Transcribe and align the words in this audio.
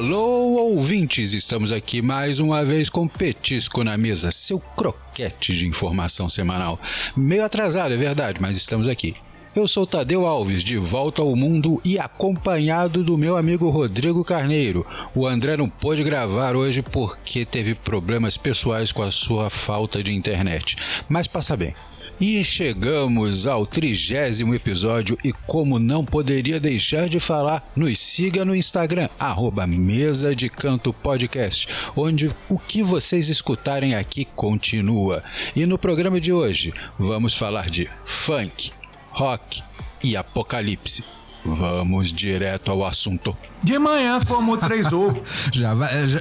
Alô, 0.00 0.54
ouvintes! 0.54 1.34
Estamos 1.34 1.70
aqui 1.70 2.00
mais 2.00 2.40
uma 2.40 2.64
vez 2.64 2.88
com 2.88 3.06
Petisco 3.06 3.84
na 3.84 3.98
mesa, 3.98 4.30
seu 4.30 4.58
croquete 4.58 5.54
de 5.54 5.66
informação 5.66 6.26
semanal. 6.26 6.80
Meio 7.14 7.44
atrasado, 7.44 7.92
é 7.92 7.98
verdade, 7.98 8.40
mas 8.40 8.56
estamos 8.56 8.88
aqui. 8.88 9.14
Eu 9.54 9.68
sou 9.68 9.86
Tadeu 9.86 10.24
Alves, 10.24 10.64
de 10.64 10.78
volta 10.78 11.20
ao 11.20 11.36
mundo 11.36 11.82
e 11.84 11.98
acompanhado 11.98 13.04
do 13.04 13.18
meu 13.18 13.36
amigo 13.36 13.68
Rodrigo 13.68 14.24
Carneiro. 14.24 14.86
O 15.14 15.26
André 15.26 15.58
não 15.58 15.68
pôde 15.68 16.02
gravar 16.02 16.56
hoje 16.56 16.80
porque 16.80 17.44
teve 17.44 17.74
problemas 17.74 18.38
pessoais 18.38 18.92
com 18.92 19.02
a 19.02 19.10
sua 19.10 19.50
falta 19.50 20.02
de 20.02 20.14
internet, 20.14 20.78
mas 21.10 21.26
passa 21.26 21.54
bem. 21.58 21.74
E 22.20 22.44
chegamos 22.44 23.46
ao 23.46 23.64
trigésimo 23.64 24.54
episódio 24.54 25.16
e 25.24 25.32
como 25.32 25.78
não 25.78 26.04
poderia 26.04 26.60
deixar 26.60 27.08
de 27.08 27.18
falar, 27.18 27.66
nos 27.74 27.98
siga 27.98 28.44
no 28.44 28.54
Instagram, 28.54 29.08
arroba 29.18 29.66
Mesa 29.66 30.36
de 30.36 30.50
Canto 30.50 30.92
Podcast, 30.92 31.66
onde 31.96 32.30
o 32.46 32.58
que 32.58 32.82
vocês 32.82 33.30
escutarem 33.30 33.94
aqui 33.94 34.26
continua. 34.26 35.24
E 35.56 35.64
no 35.64 35.78
programa 35.78 36.20
de 36.20 36.30
hoje 36.30 36.74
vamos 36.98 37.32
falar 37.32 37.70
de 37.70 37.88
funk, 38.04 38.70
rock 39.12 39.62
e 40.04 40.14
apocalipse. 40.14 41.02
Vamos 41.42 42.12
direto 42.12 42.70
ao 42.70 42.84
assunto. 42.84 43.34
De 43.62 43.78
manhã 43.78 44.20
como 44.28 44.58
três 44.58 44.92
ovos. 44.92 45.48
já 45.54 45.72
vai... 45.72 46.06
Já... 46.06 46.20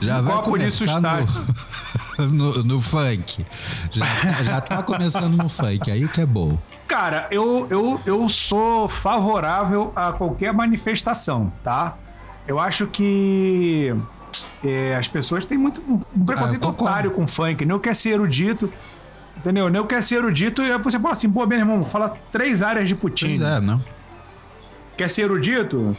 Já 0.00 0.18
um 0.18 0.22
vai 0.22 0.32
copo 0.36 0.58
de 0.58 0.64
começar 0.64 0.98
no, 0.98 1.08
no, 2.32 2.62
no, 2.62 2.80
funk. 2.80 3.44
Já, 3.90 4.04
já 4.42 4.60
tá 4.60 4.82
começando 4.82 5.36
no 5.36 5.48
funk, 5.48 5.90
aí 5.90 6.06
que 6.08 6.20
é 6.20 6.26
bom. 6.26 6.58
Cara, 6.86 7.28
eu, 7.30 7.66
eu, 7.70 8.00
eu 8.04 8.28
sou 8.28 8.88
favorável 8.88 9.92
a 9.94 10.12
qualquer 10.12 10.52
manifestação, 10.52 11.52
tá? 11.62 11.96
Eu 12.46 12.58
acho 12.58 12.86
que 12.86 13.94
é, 14.64 14.96
as 14.96 15.08
pessoas 15.08 15.46
têm 15.46 15.56
muito 15.56 15.80
um 15.88 16.24
preconceito 16.24 16.64
ah, 16.64 16.70
otário 16.70 17.10
com 17.12 17.26
funk. 17.26 17.64
Não 17.64 17.78
quer 17.78 17.94
ser 17.94 18.10
erudito, 18.10 18.72
entendeu? 19.36 19.70
Não 19.70 19.86
quer 19.86 20.02
ser 20.02 20.16
erudito 20.16 20.62
e 20.62 20.72
aí 20.72 20.78
você 20.78 20.98
fala 20.98 21.14
assim, 21.14 21.30
pô, 21.30 21.46
meu 21.46 21.58
irmão, 21.58 21.84
fala 21.84 22.16
três 22.32 22.62
áreas 22.62 22.88
de 22.88 22.94
Putin. 22.94 23.28
Pois 23.28 23.42
é, 23.42 23.60
não. 23.60 23.82
Quer 24.96 25.08
ser 25.08 25.22
erudito? 25.22 25.96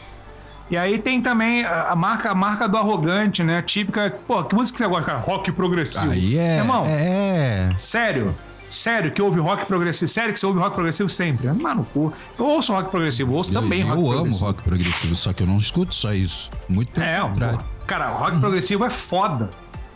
E 0.72 0.76
aí 0.78 0.98
tem 0.98 1.20
também 1.20 1.66
a 1.66 1.94
marca, 1.94 2.30
a 2.30 2.34
marca 2.34 2.66
do 2.66 2.78
arrogante, 2.78 3.42
né? 3.42 3.60
Típica. 3.60 4.10
Pô, 4.26 4.42
que 4.42 4.54
música 4.54 4.78
que 4.78 4.82
você 4.82 4.88
gosta, 4.88 5.04
cara? 5.04 5.18
Rock 5.18 5.52
progressivo. 5.52 6.10
Aí 6.10 6.38
é. 6.38 6.60
Irmão, 6.60 6.82
é. 6.86 7.74
Sério? 7.76 8.34
Sério 8.70 9.12
que 9.12 9.20
ouve 9.20 9.38
rock 9.38 9.66
progressivo? 9.66 10.08
Sério 10.08 10.32
que 10.32 10.40
você 10.40 10.46
ouve 10.46 10.58
rock 10.58 10.74
progressivo 10.74 11.10
sempre? 11.10 11.46
Mano, 11.52 11.86
pô. 11.92 12.10
Eu 12.38 12.46
ouço 12.46 12.72
rock 12.72 12.90
progressivo, 12.90 13.34
ouço 13.34 13.50
eu, 13.50 13.60
também 13.60 13.82
eu 13.82 13.86
rock 13.88 14.00
progressivo. 14.00 14.24
Eu 14.24 14.24
amo 14.24 14.46
rock 14.46 14.62
progressivo, 14.62 15.14
só 15.14 15.32
que 15.34 15.42
eu 15.42 15.46
não 15.46 15.58
escuto 15.58 15.94
só 15.94 16.10
isso. 16.14 16.50
Muito 16.66 16.90
pelo 16.92 17.04
é, 17.04 17.20
contrário. 17.20 17.58
Cara, 17.86 18.08
rock 18.08 18.40
progressivo 18.40 18.86
é 18.86 18.90
foda. 18.90 19.50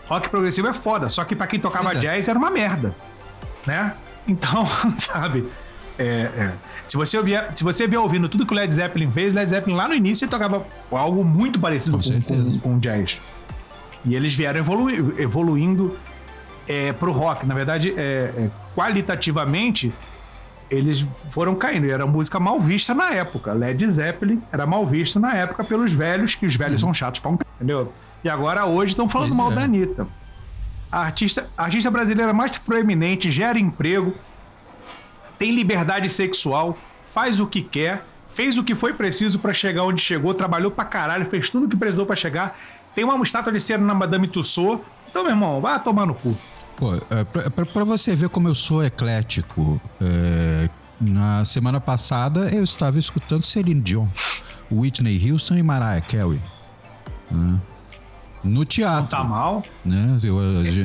Rock 0.06 0.28
progressivo 0.28 0.68
é 0.68 0.74
foda, 0.74 1.08
só 1.08 1.24
que 1.24 1.34
pra 1.34 1.46
quem 1.46 1.58
tocava 1.58 1.92
é. 1.92 2.00
jazz 2.00 2.28
era 2.28 2.38
uma 2.38 2.50
merda. 2.50 2.94
Né? 3.66 3.94
Então, 4.28 4.68
sabe? 5.00 5.48
É, 5.98 6.04
é. 6.04 6.52
Se 6.88 6.96
você 6.96 7.20
vier, 7.22 7.52
se 7.56 7.64
você 7.64 7.86
vier 7.86 8.00
ouvindo 8.00 8.28
tudo 8.28 8.46
que 8.46 8.52
o 8.52 8.56
Led 8.56 8.74
Zeppelin 8.74 9.10
fez, 9.10 9.34
Led 9.34 9.50
Zeppelin 9.50 9.76
lá 9.76 9.88
no 9.88 9.94
início 9.94 10.24
ele 10.24 10.30
tocava 10.30 10.66
algo 10.90 11.24
muito 11.24 11.58
parecido 11.58 11.98
com, 11.98 12.02
com, 12.02 12.50
com, 12.50 12.58
com 12.58 12.78
jazz. 12.78 13.18
E 14.04 14.14
eles 14.14 14.34
vieram 14.34 14.60
evolu 14.60 15.20
evoluindo 15.20 15.98
é, 16.68 16.92
pro 16.92 17.12
rock. 17.12 17.44
Na 17.44 17.54
verdade, 17.54 17.92
é, 17.96 18.32
é, 18.36 18.50
qualitativamente, 18.74 19.92
eles 20.70 21.04
foram 21.30 21.54
caindo. 21.54 21.86
E 21.86 21.90
era 21.90 22.06
música 22.06 22.38
mal 22.38 22.60
vista 22.60 22.94
na 22.94 23.10
época. 23.10 23.52
Led 23.52 23.92
Zeppelin 23.92 24.40
era 24.52 24.66
mal 24.66 24.86
vista 24.86 25.18
na 25.18 25.34
época 25.34 25.64
pelos 25.64 25.92
velhos, 25.92 26.34
que 26.34 26.46
os 26.46 26.54
velhos 26.54 26.82
uhum. 26.82 26.88
são 26.88 26.94
chatos 26.94 27.20
pra 27.20 27.30
um 27.30 27.38
entendeu? 27.56 27.92
E 28.22 28.28
agora, 28.28 28.64
hoje, 28.64 28.92
estão 28.92 29.08
falando 29.08 29.30
pois 29.30 29.38
mal 29.38 29.52
é. 29.52 29.54
da 29.54 29.62
Anitta. 29.62 30.06
A 30.90 31.00
artista, 31.00 31.48
a 31.58 31.64
artista 31.64 31.90
brasileira 31.90 32.32
mais 32.32 32.56
proeminente, 32.58 33.30
gera 33.30 33.58
emprego, 33.58 34.14
tem 35.38 35.50
liberdade 35.50 36.08
sexual, 36.08 36.76
faz 37.14 37.40
o 37.40 37.46
que 37.46 37.62
quer, 37.62 38.04
fez 38.34 38.58
o 38.58 38.64
que 38.64 38.74
foi 38.74 38.92
preciso 38.92 39.38
para 39.38 39.54
chegar 39.54 39.84
onde 39.84 40.02
chegou, 40.02 40.34
trabalhou 40.34 40.70
pra 40.70 40.84
caralho, 40.84 41.26
fez 41.26 41.48
tudo 41.50 41.66
o 41.66 41.68
que 41.68 41.76
precisou 41.76 42.06
para 42.06 42.16
chegar. 42.16 42.58
Tem 42.94 43.04
uma 43.04 43.22
estátua 43.22 43.52
de 43.52 43.60
cera 43.60 43.82
na 43.82 43.94
Madame 43.94 44.28
Tussauds. 44.28 44.84
Então, 45.08 45.22
meu 45.22 45.32
irmão, 45.32 45.60
vai 45.60 45.82
tomar 45.82 46.06
no 46.06 46.14
cu. 46.14 46.36
Pô, 46.76 46.94
é, 46.94 47.24
pra, 47.24 47.50
pra, 47.50 47.66
pra 47.66 47.84
você 47.84 48.14
ver 48.14 48.28
como 48.28 48.48
eu 48.48 48.54
sou 48.54 48.84
eclético, 48.84 49.80
é, 50.00 50.68
na 51.00 51.44
semana 51.44 51.80
passada 51.80 52.54
eu 52.54 52.62
estava 52.62 52.98
escutando 52.98 53.42
Celine 53.42 53.80
Dion, 53.80 54.06
Whitney 54.70 55.30
Houston 55.30 55.56
e 55.56 55.62
Mariah 55.62 56.02
Carey. 56.02 56.40
Né? 57.30 57.60
No 58.46 58.64
teatro. 58.64 59.02
Não 59.02 59.06
tá 59.06 59.24
mal. 59.24 59.62
Né? 59.84 60.18
Eu, 60.22 60.36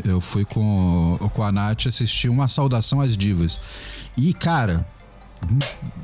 eu 0.05 0.22
fui 0.22 0.45
com, 0.45 1.17
com 1.33 1.44
a 1.44 1.51
Nath 1.51 1.88
assistir 1.88 2.29
uma 2.29 2.47
saudação 2.47 3.01
às 3.01 3.16
divas. 3.16 3.59
E, 4.17 4.33
cara, 4.33 4.85
Entendi. 5.44 5.59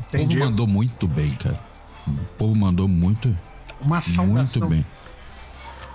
o 0.08 0.40
povo 0.40 0.40
mandou 0.40 0.68
muito 0.68 1.08
bem, 1.08 1.32
cara. 1.32 1.60
O 2.08 2.38
povo 2.38 2.56
mandou 2.56 2.88
muito. 2.88 3.36
Uma 3.82 4.02
saudação. 4.02 4.68
Muito 4.68 4.76
bem. 4.76 4.86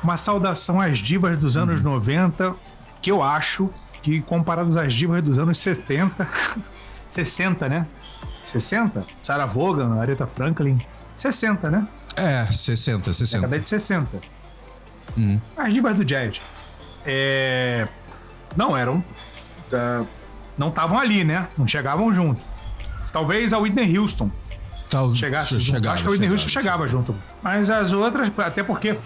Uma 0.02 0.16
saudação 0.16 0.80
às 0.80 0.98
divas 0.98 1.38
dos 1.38 1.56
anos 1.56 1.76
uhum. 1.76 1.92
90, 1.92 2.54
que 3.00 3.10
eu 3.10 3.22
acho 3.22 3.70
que 4.02 4.20
comparados 4.20 4.76
às 4.76 4.92
divas 4.92 5.22
dos 5.24 5.38
anos 5.38 5.58
70, 5.58 6.28
60, 7.12 7.68
né? 7.70 7.86
60? 8.44 9.06
Sarah 9.22 9.46
Vaughan, 9.46 10.00
Aretha 10.00 10.26
Franklin. 10.26 10.78
60, 11.16 11.70
né? 11.70 11.84
É, 12.16 12.44
60, 12.46 13.12
60. 13.12 13.42
Década 13.42 13.60
de 13.60 13.68
60. 13.68 14.08
Uhum. 15.16 15.40
As 15.56 15.72
divas 15.72 15.96
do 15.96 16.04
jazz. 16.04 16.40
É... 17.04 17.86
Não 18.56 18.76
eram. 18.76 19.04
Uh, 19.72 20.06
não 20.56 20.68
estavam 20.68 20.98
ali, 20.98 21.24
né? 21.24 21.48
Não 21.56 21.66
chegavam 21.66 22.12
junto. 22.12 22.42
Talvez 23.12 23.52
a 23.52 23.58
Whitney 23.58 23.98
Houston 23.98 24.30
Tal, 24.88 25.14
chegasse 25.14 25.58
chegava, 25.60 25.94
Acho 25.94 26.02
que 26.02 26.08
a 26.08 26.12
Whitney 26.12 26.30
Houston 26.30 26.48
chegava 26.48 26.86
junto. 26.86 27.14
Mas 27.42 27.70
as 27.70 27.92
outras, 27.92 28.30
até 28.38 28.62
porque 28.62 28.96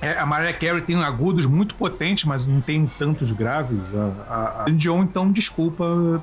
é, 0.00 0.18
a 0.18 0.26
Mariah 0.26 0.52
Carey 0.52 0.82
tem 0.82 0.96
agudos 1.02 1.46
muito 1.46 1.74
potentes, 1.74 2.24
mas 2.24 2.44
não 2.44 2.60
tem 2.60 2.86
tantos 2.98 3.30
graves. 3.30 3.78
A, 4.28 4.34
a, 4.34 4.62
a 4.64 4.70
Dion, 4.70 5.02
então, 5.02 5.30
desculpa. 5.30 6.22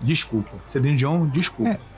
Desculpa. 0.00 0.50
Celine 0.66 0.96
Dion, 0.96 1.26
desculpa. 1.28 1.72
É. 1.72 1.95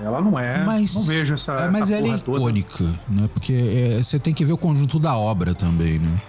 Ela 0.00 0.20
não 0.20 0.38
é. 0.38 0.64
Mas, 0.64 0.94
não 0.94 1.02
vejo 1.02 1.34
essa. 1.34 1.52
É, 1.52 1.68
mas 1.70 1.90
essa 1.90 2.00
ela 2.00 2.14
é 2.14 2.16
icônica, 2.16 2.78
toda. 2.78 3.00
né? 3.08 3.28
Porque 3.32 3.52
é, 3.52 4.02
você 4.02 4.18
tem 4.18 4.32
que 4.32 4.44
ver 4.44 4.52
o 4.52 4.58
conjunto 4.58 4.98
da 4.98 5.16
obra 5.16 5.54
também, 5.54 5.98
né? 5.98 6.20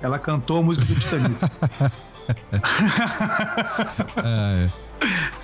Ela 0.00 0.18
cantou 0.18 0.58
a 0.58 0.62
música 0.62 0.84
do 0.84 0.94
Titanic. 0.94 1.36
é. 4.24 4.68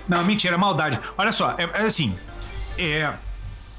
Não, 0.09 0.25
mentira, 0.25 0.55
é 0.55 0.59
maldade. 0.59 0.99
Olha 1.17 1.33
só, 1.33 1.55
é, 1.57 1.65
é 1.75 1.85
assim. 1.85 2.15
É, 2.77 3.13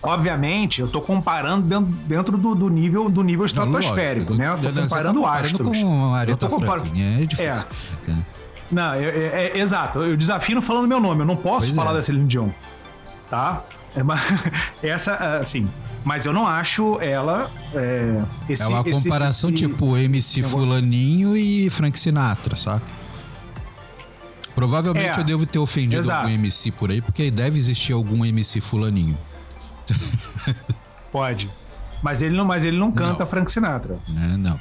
obviamente, 0.01 0.81
eu 0.81 0.87
tô 0.87 1.01
comparando 1.01 1.67
dentro, 1.67 1.85
dentro 1.85 2.37
do, 2.37 2.55
do, 2.55 2.69
nível 2.69 3.09
do 3.09 3.23
nível 3.23 3.45
estratosférico, 3.45 4.33
né? 4.35 4.47
Eu 4.47 4.73
tô 4.73 4.81
comparando 4.81 5.21
tá 5.21 5.33
astros. 5.33 5.81
Com 5.81 6.13
a 6.13 6.17
Aretha 6.17 6.49
Franklin, 6.49 7.21
é 7.21 7.25
difícil. 7.25 7.51
É. 8.07 8.15
Não, 8.71 8.93
é, 8.93 9.03
é, 9.03 9.51
é, 9.53 9.59
exato. 9.59 9.99
Eu 10.01 10.17
desafio 10.17 10.61
falando 10.61 10.87
meu 10.87 10.99
nome. 10.99 11.21
Eu 11.21 11.25
não 11.25 11.35
posso 11.35 11.65
pois 11.65 11.75
falar 11.75 11.91
é. 11.91 11.95
da 11.95 12.03
Celine 12.03 12.25
Dion. 12.25 12.49
Tá? 13.33 13.63
É, 13.95 14.03
essa, 14.87 15.15
assim. 15.39 15.67
Mas 16.03 16.23
eu 16.23 16.31
não 16.31 16.45
acho 16.45 17.01
ela. 17.01 17.49
É, 17.73 18.21
esse, 18.47 18.61
é 18.61 18.67
uma 18.67 18.83
comparação 18.83 19.49
esse, 19.49 19.67
tipo 19.67 19.97
MC 19.97 20.43
Fulaninho 20.43 21.35
e 21.35 21.67
Frank 21.71 21.97
Sinatra, 21.97 22.55
saca? 22.55 22.85
Provavelmente 24.53 25.17
é, 25.17 25.19
eu 25.19 25.23
devo 25.23 25.47
ter 25.47 25.57
ofendido 25.57 26.03
exato. 26.03 26.27
algum 26.27 26.31
MC 26.31 26.69
por 26.73 26.91
aí, 26.91 27.01
porque 27.01 27.31
deve 27.31 27.57
existir 27.57 27.93
algum 27.93 28.23
MC 28.23 28.61
Fulaninho. 28.61 29.17
Pode. 31.11 31.49
Mas 32.03 32.21
ele 32.21 32.37
não, 32.37 32.45
mas 32.45 32.63
ele 32.65 32.77
não 32.77 32.91
canta 32.91 33.23
não. 33.23 33.27
Frank 33.27 33.51
Sinatra. 33.51 33.97
É, 34.15 34.37
não. 34.37 34.59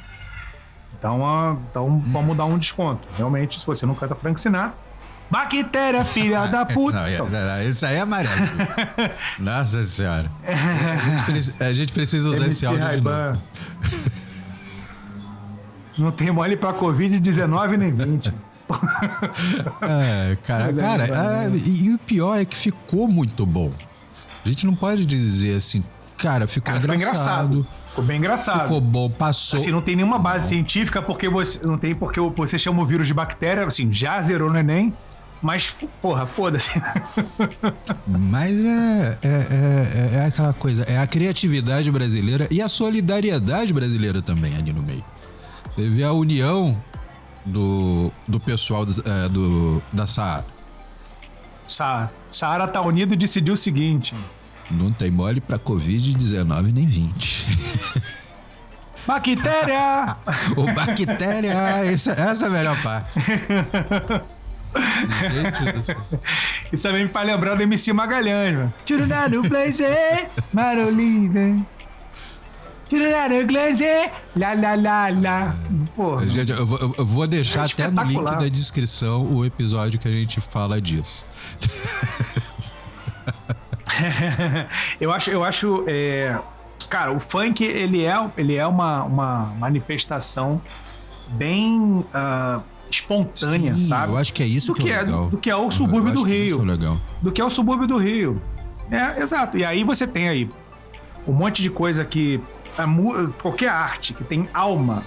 Então, 0.97 1.21
uh, 1.21 1.59
então 1.69 1.87
hum. 1.89 2.03
vamos 2.11 2.35
dar 2.35 2.45
um 2.45 2.57
desconto. 2.57 3.07
Realmente, 3.15 3.59
se 3.59 3.65
você 3.67 3.85
não 3.85 3.93
canta 3.93 4.15
Frank 4.15 4.41
Sinatra, 4.41 4.73
Bactéria, 5.33 6.05
filha 6.05 6.45
da 6.45 6.63
puta. 6.63 7.01
Não, 7.01 7.27
não, 7.27 7.63
isso 7.63 7.83
aí 7.87 7.95
é 7.95 8.01
amarelo. 8.01 8.35
Nossa 9.39 9.83
senhora. 9.83 10.31
A 10.45 11.31
gente, 11.31 11.53
a 11.59 11.73
gente 11.73 11.91
precisa 11.91 12.29
usar 12.29 12.37
MC 12.37 12.49
esse 12.51 12.65
áudio 12.67 12.87
de 12.87 13.01
novo. 13.01 13.41
Não 15.97 16.11
tem 16.11 16.29
mole 16.29 16.55
pra 16.55 16.71
Covid-19 16.71 17.77
nem 17.77 17.95
20. 17.95 18.33
É, 19.81 20.37
cara, 20.43 20.69
é 20.69 20.73
cara, 20.73 21.03
é, 21.03 21.49
e, 21.49 21.83
e, 21.83 21.93
o 21.93 21.99
pior 21.99 22.39
é 22.39 22.45
que 22.45 22.55
ficou 22.55 23.07
muito 23.07 23.45
bom. 23.45 23.71
A 24.43 24.47
gente 24.47 24.65
não 24.65 24.73
pode 24.73 25.05
dizer 25.05 25.57
assim, 25.57 25.83
cara, 26.17 26.47
ficou 26.47 26.73
cara, 26.73 26.95
engraçado. 26.95 27.57
engraçado. 27.57 27.67
Ficou 27.89 28.03
bem 28.03 28.17
engraçado. 28.17 28.61
Ficou 28.63 28.81
bom, 28.81 29.09
passou. 29.11 29.59
Assim, 29.59 29.69
não 29.69 29.81
tem 29.81 29.95
nenhuma 29.95 30.17
base 30.17 30.47
científica 30.47 31.01
porque 31.01 31.29
você 31.29 31.59
não 31.63 31.77
tem 31.77 31.93
porque 31.93 32.19
você 32.19 32.57
chama 32.57 32.81
o 32.81 32.85
vírus 32.85 33.05
de 33.05 33.13
bactéria, 33.13 33.67
assim, 33.67 33.93
já 33.93 34.21
zerou 34.21 34.49
no 34.49 34.57
ENEM 34.57 34.93
Mas, 35.43 35.75
porra, 36.01 36.25
foda-se. 36.25 36.71
Mas 38.07 38.63
é, 38.63 39.19
é, 39.21 39.27
é, 39.27 40.15
é, 40.15 40.25
aquela 40.25 40.53
coisa, 40.53 40.83
é 40.83 40.97
a 40.97 41.05
criatividade 41.05 41.91
brasileira 41.91 42.47
e 42.49 42.61
a 42.61 42.69
solidariedade 42.69 43.73
brasileira 43.73 44.21
também 44.21 44.55
ali 44.55 44.71
no 44.71 44.81
meio. 44.81 45.03
Você 45.75 45.89
vê 45.89 46.05
a 46.05 46.13
união 46.13 46.81
do, 47.45 48.09
do 48.25 48.39
pessoal 48.39 48.85
do, 48.85 49.03
é, 49.05 49.27
do 49.27 49.83
da 49.91 50.07
Saara. 50.07 50.45
Saara. 51.67 52.13
Saara 52.31 52.65
tá 52.65 52.79
unido 52.79 53.13
e 53.13 53.17
decidiu 53.17 53.55
o 53.55 53.57
seguinte: 53.57 54.15
não 54.71 54.93
tem 54.93 55.11
mole 55.11 55.41
pra 55.41 55.59
Covid-19 55.59 56.71
nem 56.73 56.87
20. 56.87 57.47
Bactéria! 59.05 60.15
o 60.55 60.73
bactéria, 60.73 61.51
essa, 61.83 62.11
essa 62.11 62.45
é 62.45 62.47
a 62.47 62.51
melhor 62.51 62.81
parte. 62.81 63.11
Gente 65.31 65.71
do 65.71 65.83
céu. 65.83 65.97
Isso 66.71 66.87
também 66.87 67.03
me 67.03 67.09
faz 67.09 67.27
lembrar 67.27 67.55
do 67.55 67.63
MC 67.63 67.93
Magalhães, 67.93 68.55
mano. 68.55 68.73
Tirunado 68.85 69.41
Blaze, 69.43 69.83
Marolive. 70.51 71.63
Tirunado 72.87 73.45
Blaze, 73.45 73.85
lá, 74.35 74.53
lá, 74.53 74.75
lá, 74.75 75.09
lá. 75.09 75.55
Porra. 75.95 76.25
Gente, 76.27 76.51
eu 76.51 76.65
vou, 76.65 76.95
eu 76.97 77.05
vou 77.05 77.27
deixar 77.27 77.69
é 77.69 77.73
até 77.73 77.87
no 77.89 78.03
link 78.03 78.23
da 78.23 78.47
descrição 78.47 79.25
o 79.25 79.45
episódio 79.45 79.99
que 79.99 80.07
a 80.07 80.11
gente 80.11 80.41
fala 80.41 80.81
disso. 80.81 81.25
eu 84.99 85.11
acho, 85.11 85.29
eu 85.29 85.43
acho 85.43 85.83
é, 85.87 86.39
cara, 86.89 87.11
o 87.11 87.19
funk 87.19 87.63
ele 87.63 88.05
é, 88.05 88.29
ele 88.37 88.55
é 88.55 88.65
uma, 88.65 89.03
uma 89.03 89.53
manifestação 89.57 90.61
bem 91.29 91.79
uh, 91.79 92.63
espontânea, 92.93 93.73
Sim, 93.73 93.85
sabe? 93.85 94.13
Eu 94.13 94.17
acho 94.17 94.33
que 94.33 94.43
é 94.43 94.45
isso 94.45 94.67
do 94.67 94.75
que, 94.75 94.83
que 94.83 94.91
é, 94.91 94.95
é 94.95 95.01
legal. 95.01 95.29
Do 95.29 95.37
que 95.37 95.49
é 95.49 95.55
o 95.55 95.71
subúrbio 95.71 96.13
do 96.13 96.23
Rio. 96.23 96.61
É. 96.61 96.97
Do 97.21 97.31
que 97.31 97.41
é 97.41 97.45
o 97.45 97.49
subúrbio 97.49 97.87
do 97.87 97.97
Rio. 97.97 98.41
É, 98.91 99.21
exato. 99.21 99.57
E 99.57 99.65
aí 99.65 99.83
você 99.83 100.05
tem 100.05 100.29
aí 100.29 100.49
um 101.27 101.33
monte 101.33 101.61
de 101.61 101.69
coisa 101.69 102.03
que 102.05 102.41
qualquer 103.41 103.69
arte 103.69 104.13
que 104.13 104.23
tem 104.23 104.47
alma, 104.53 105.03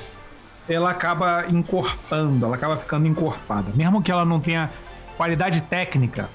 ela 0.68 0.90
acaba 0.90 1.44
encorpando, 1.48 2.46
ela 2.46 2.56
acaba 2.56 2.76
ficando 2.76 3.06
encorpada. 3.06 3.70
Mesmo 3.74 4.02
que 4.02 4.10
ela 4.10 4.24
não 4.24 4.40
tenha 4.40 4.70
qualidade 5.16 5.60
técnica, 5.62 6.28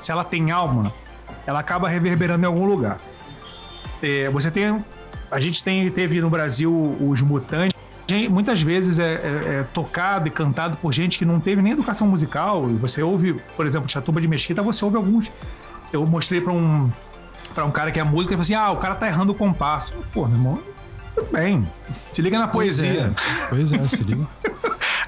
se 0.00 0.12
ela 0.12 0.24
tem 0.24 0.50
alma, 0.50 0.92
ela 1.46 1.60
acaba 1.60 1.88
reverberando 1.88 2.44
em 2.44 2.46
algum 2.46 2.66
lugar. 2.66 2.98
É, 4.02 4.28
você 4.30 4.50
tem. 4.50 4.84
A 5.30 5.40
gente 5.40 5.64
tem, 5.64 5.90
teve 5.90 6.20
no 6.20 6.30
Brasil 6.30 6.96
os 7.00 7.20
mutantes. 7.22 7.73
Muitas 8.30 8.60
vezes 8.60 8.98
é, 8.98 9.14
é, 9.14 9.16
é, 9.60 9.64
tocado 9.72 10.28
e 10.28 10.30
cantado 10.30 10.76
por 10.76 10.92
gente 10.92 11.18
que 11.18 11.24
não 11.24 11.40
teve 11.40 11.62
nem 11.62 11.72
educação 11.72 12.06
musical. 12.06 12.70
E 12.70 12.74
você 12.74 13.02
ouve, 13.02 13.34
por 13.56 13.66
exemplo, 13.66 13.88
Chatuba 13.88 14.20
de 14.20 14.28
Mesquita, 14.28 14.62
você 14.62 14.84
ouve 14.84 14.96
alguns. 14.96 15.30
Eu 15.92 16.04
mostrei 16.06 16.40
para 16.40 16.52
um 16.52 16.90
para 17.54 17.64
um 17.64 17.70
cara 17.70 17.92
que 17.92 18.00
é 18.00 18.04
músico 18.04 18.32
e 18.32 18.34
falou 18.34 18.42
assim: 18.42 18.54
ah, 18.54 18.70
o 18.72 18.76
cara 18.76 18.94
tá 18.94 19.06
errando 19.06 19.32
o 19.32 19.34
compasso. 19.34 19.92
Pô, 20.12 20.26
meu 20.26 20.36
irmão, 20.36 20.62
tudo 21.14 21.30
bem. 21.32 21.66
Se 22.12 22.20
liga 22.20 22.38
na 22.38 22.48
pois 22.48 22.78
poesia. 22.78 23.14
É. 23.16 23.46
Pois 23.48 23.72
é, 23.72 23.88
se 23.88 24.02
liga. 24.02 24.26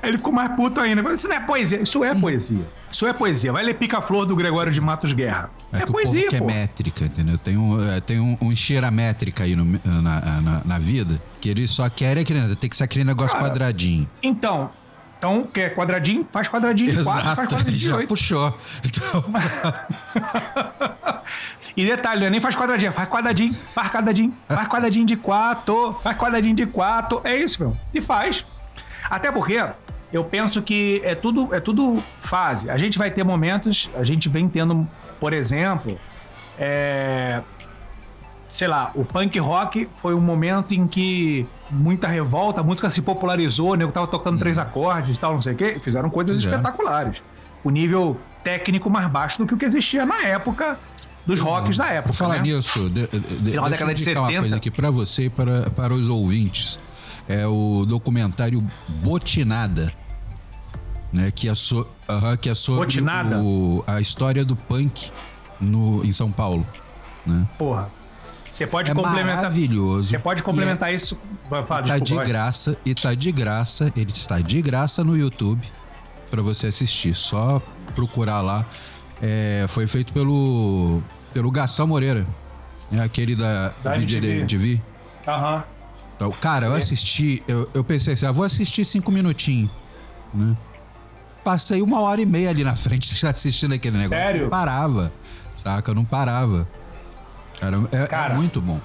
Ele 0.06 0.18
ficou 0.18 0.32
mais 0.32 0.54
puto 0.54 0.80
ainda. 0.80 1.02
Isso 1.12 1.28
não 1.28 1.34
é 1.34 1.40
poesia, 1.40 1.82
isso 1.82 2.04
é 2.04 2.14
poesia. 2.14 2.64
Isso 2.92 3.06
é 3.06 3.12
poesia. 3.12 3.52
Vai 3.52 3.64
ler 3.64 3.74
Pica-Flor 3.74 4.24
do 4.24 4.36
Gregório 4.36 4.72
de 4.72 4.80
Matos 4.80 5.12
Guerra. 5.12 5.50
É, 5.72 5.78
é 5.78 5.86
poesia, 5.86 6.28
que 6.28 6.36
é 6.36 6.40
métrica, 6.40 7.04
entendeu? 7.04 7.36
Tem 7.36 7.56
um, 7.56 7.90
é, 7.90 8.00
tem 8.00 8.20
um, 8.20 8.38
um 8.40 8.52
encheira 8.52 8.88
métrica 8.88 9.42
aí 9.42 9.56
no, 9.56 9.64
na, 9.84 10.20
na, 10.40 10.62
na, 10.64 10.78
vida 10.78 11.20
que 11.40 11.48
eles 11.48 11.72
só 11.72 11.90
querem 11.90 12.22
aquele, 12.22 12.54
tem 12.54 12.70
que 12.70 12.76
ser 12.76 12.84
aquele 12.84 13.04
negócio 13.04 13.36
Cara, 13.36 13.48
quadradinho. 13.48 14.08
Então, 14.22 14.70
então, 15.18 15.42
quer 15.42 15.74
quadradinho? 15.74 16.26
Faz 16.30 16.46
quadradinho 16.46 16.92
de 16.92 16.98
Exato, 17.00 17.18
quatro, 17.22 17.34
faz 17.34 17.48
quadradinho 17.48 17.78
de 17.78 17.92
oito. 17.92 18.08
puxou. 18.08 18.58
Então... 18.84 19.24
e 21.76 21.84
detalhe, 21.84 22.30
nem 22.30 22.40
faz 22.40 22.54
quadradinho, 22.54 22.92
faz 22.92 23.08
quadradinho, 23.08 23.52
faz 23.52 23.90
quadradinho, 23.90 24.32
faz 24.48 24.68
quadradinho 24.68 25.06
de 25.06 25.16
quatro, 25.16 25.98
faz 26.00 26.16
quadradinho 26.16 26.54
de 26.54 26.66
quatro. 26.66 27.20
É 27.24 27.34
isso, 27.34 27.60
meu. 27.60 27.76
E 27.92 28.00
faz. 28.00 28.44
Até 29.10 29.30
porque 29.32 29.64
eu 30.12 30.24
penso 30.24 30.62
que 30.62 31.00
é 31.04 31.14
tudo, 31.14 31.54
é 31.54 31.60
tudo 31.60 32.02
fase. 32.20 32.70
A 32.70 32.78
gente 32.78 32.98
vai 32.98 33.10
ter 33.10 33.24
momentos, 33.24 33.88
a 33.94 34.04
gente 34.04 34.28
vem 34.28 34.48
tendo, 34.48 34.86
por 35.18 35.32
exemplo, 35.32 35.98
é, 36.58 37.42
sei 38.48 38.68
lá, 38.68 38.90
o 38.94 39.04
punk 39.04 39.38
rock 39.38 39.88
foi 40.00 40.14
um 40.14 40.20
momento 40.20 40.72
em 40.72 40.86
que 40.86 41.46
muita 41.70 42.06
revolta, 42.06 42.60
a 42.60 42.64
música 42.64 42.88
se 42.90 43.02
popularizou, 43.02 43.72
o 43.72 43.74
nego 43.74 43.92
tava 43.92 44.06
tocando 44.06 44.38
três 44.38 44.56
uhum. 44.56 44.64
acordes 44.64 45.16
e 45.16 45.20
tal, 45.20 45.34
não 45.34 45.42
sei 45.42 45.54
o 45.54 45.56
quê, 45.56 45.78
fizeram 45.82 46.08
coisas 46.08 46.36
Fizeram. 46.36 46.56
espetaculares. 46.56 47.20
O 47.64 47.70
nível 47.70 48.16
técnico 48.44 48.88
mais 48.88 49.10
baixo 49.10 49.38
do 49.38 49.46
que 49.46 49.54
o 49.54 49.58
que 49.58 49.64
existia 49.64 50.06
na 50.06 50.22
época 50.22 50.78
dos 51.26 51.40
rocks 51.40 51.76
da 51.76 51.88
época. 51.88 52.08
Por 52.10 52.14
falar 52.14 52.36
né? 52.36 52.42
nisso, 52.42 52.88
de, 52.88 53.08
de, 53.08 53.50
Final 53.50 53.68
década 53.68 53.92
de 53.92 54.00
70. 54.00 54.20
uma 54.30 54.40
coisa 54.40 54.56
aqui 54.56 54.70
para 54.70 54.90
você 54.90 55.24
e 55.24 55.30
para, 55.30 55.68
para 55.70 55.92
os 55.92 56.08
ouvintes 56.08 56.78
é 57.28 57.46
o 57.46 57.84
documentário 57.86 58.64
Botinada, 59.02 59.92
né? 61.12 61.30
Que 61.30 61.48
é, 61.48 61.54
so, 61.54 61.80
uh 61.80 62.36
que 62.40 62.48
é 62.48 62.54
sobre 62.54 63.00
o, 63.36 63.84
a 63.86 64.00
história 64.00 64.44
do 64.44 64.54
punk 64.54 65.10
no, 65.60 66.04
em 66.04 66.12
São 66.12 66.30
Paulo. 66.30 66.66
Né? 67.26 67.46
Porra. 67.58 67.88
Você 68.52 68.66
pode 68.66 68.90
é 68.90 68.94
complementar. 68.94 69.36
Maravilhoso. 69.36 70.08
Você 70.08 70.18
pode 70.18 70.42
complementar 70.42 70.90
é, 70.90 70.94
isso. 70.94 71.18
Fala, 71.66 71.86
tá 71.86 71.98
de 71.98 72.14
graça 72.14 72.78
e 72.86 72.94
tá 72.94 73.12
de 73.12 73.30
graça. 73.30 73.92
Ele 73.94 74.10
está 74.10 74.40
de 74.40 74.62
graça 74.62 75.04
no 75.04 75.14
YouTube 75.16 75.66
para 76.30 76.40
você 76.40 76.68
assistir. 76.68 77.14
Só 77.14 77.60
procurar 77.94 78.40
lá. 78.40 78.64
É, 79.20 79.66
foi 79.68 79.86
feito 79.86 80.12
pelo 80.12 81.02
pelo 81.36 81.50
Gastão 81.50 81.86
Moreira, 81.86 82.26
é 82.90 82.98
aquele 82.98 83.36
da, 83.36 83.74
da 83.84 83.96
MTV. 83.96 84.38
MTV. 84.38 84.82
Aham. 85.28 85.64
Então, 86.16 86.32
cara, 86.32 86.66
eu 86.66 86.74
é. 86.74 86.78
assisti, 86.78 87.42
eu, 87.46 87.68
eu 87.74 87.84
pensei 87.84 88.14
assim, 88.14 88.26
ah, 88.26 88.32
vou 88.32 88.44
assistir 88.44 88.84
cinco 88.84 89.12
minutinhos, 89.12 89.70
né? 90.32 90.56
Passei 91.44 91.80
uma 91.82 92.00
hora 92.00 92.20
e 92.20 92.26
meia 92.26 92.50
ali 92.50 92.64
na 92.64 92.74
frente 92.74 93.14
assistindo 93.26 93.74
aquele 93.74 93.98
negócio. 93.98 94.24
Sério? 94.24 94.42
Não 94.44 94.50
parava, 94.50 95.12
saca? 95.54 95.90
Eu 95.90 95.94
não 95.94 96.04
parava. 96.04 96.66
Cara, 97.60 97.76
é, 97.92 98.02
é 98.02 98.06
cara, 98.06 98.34
é 98.34 98.36
muito 98.36 98.60
bom. 98.60 98.80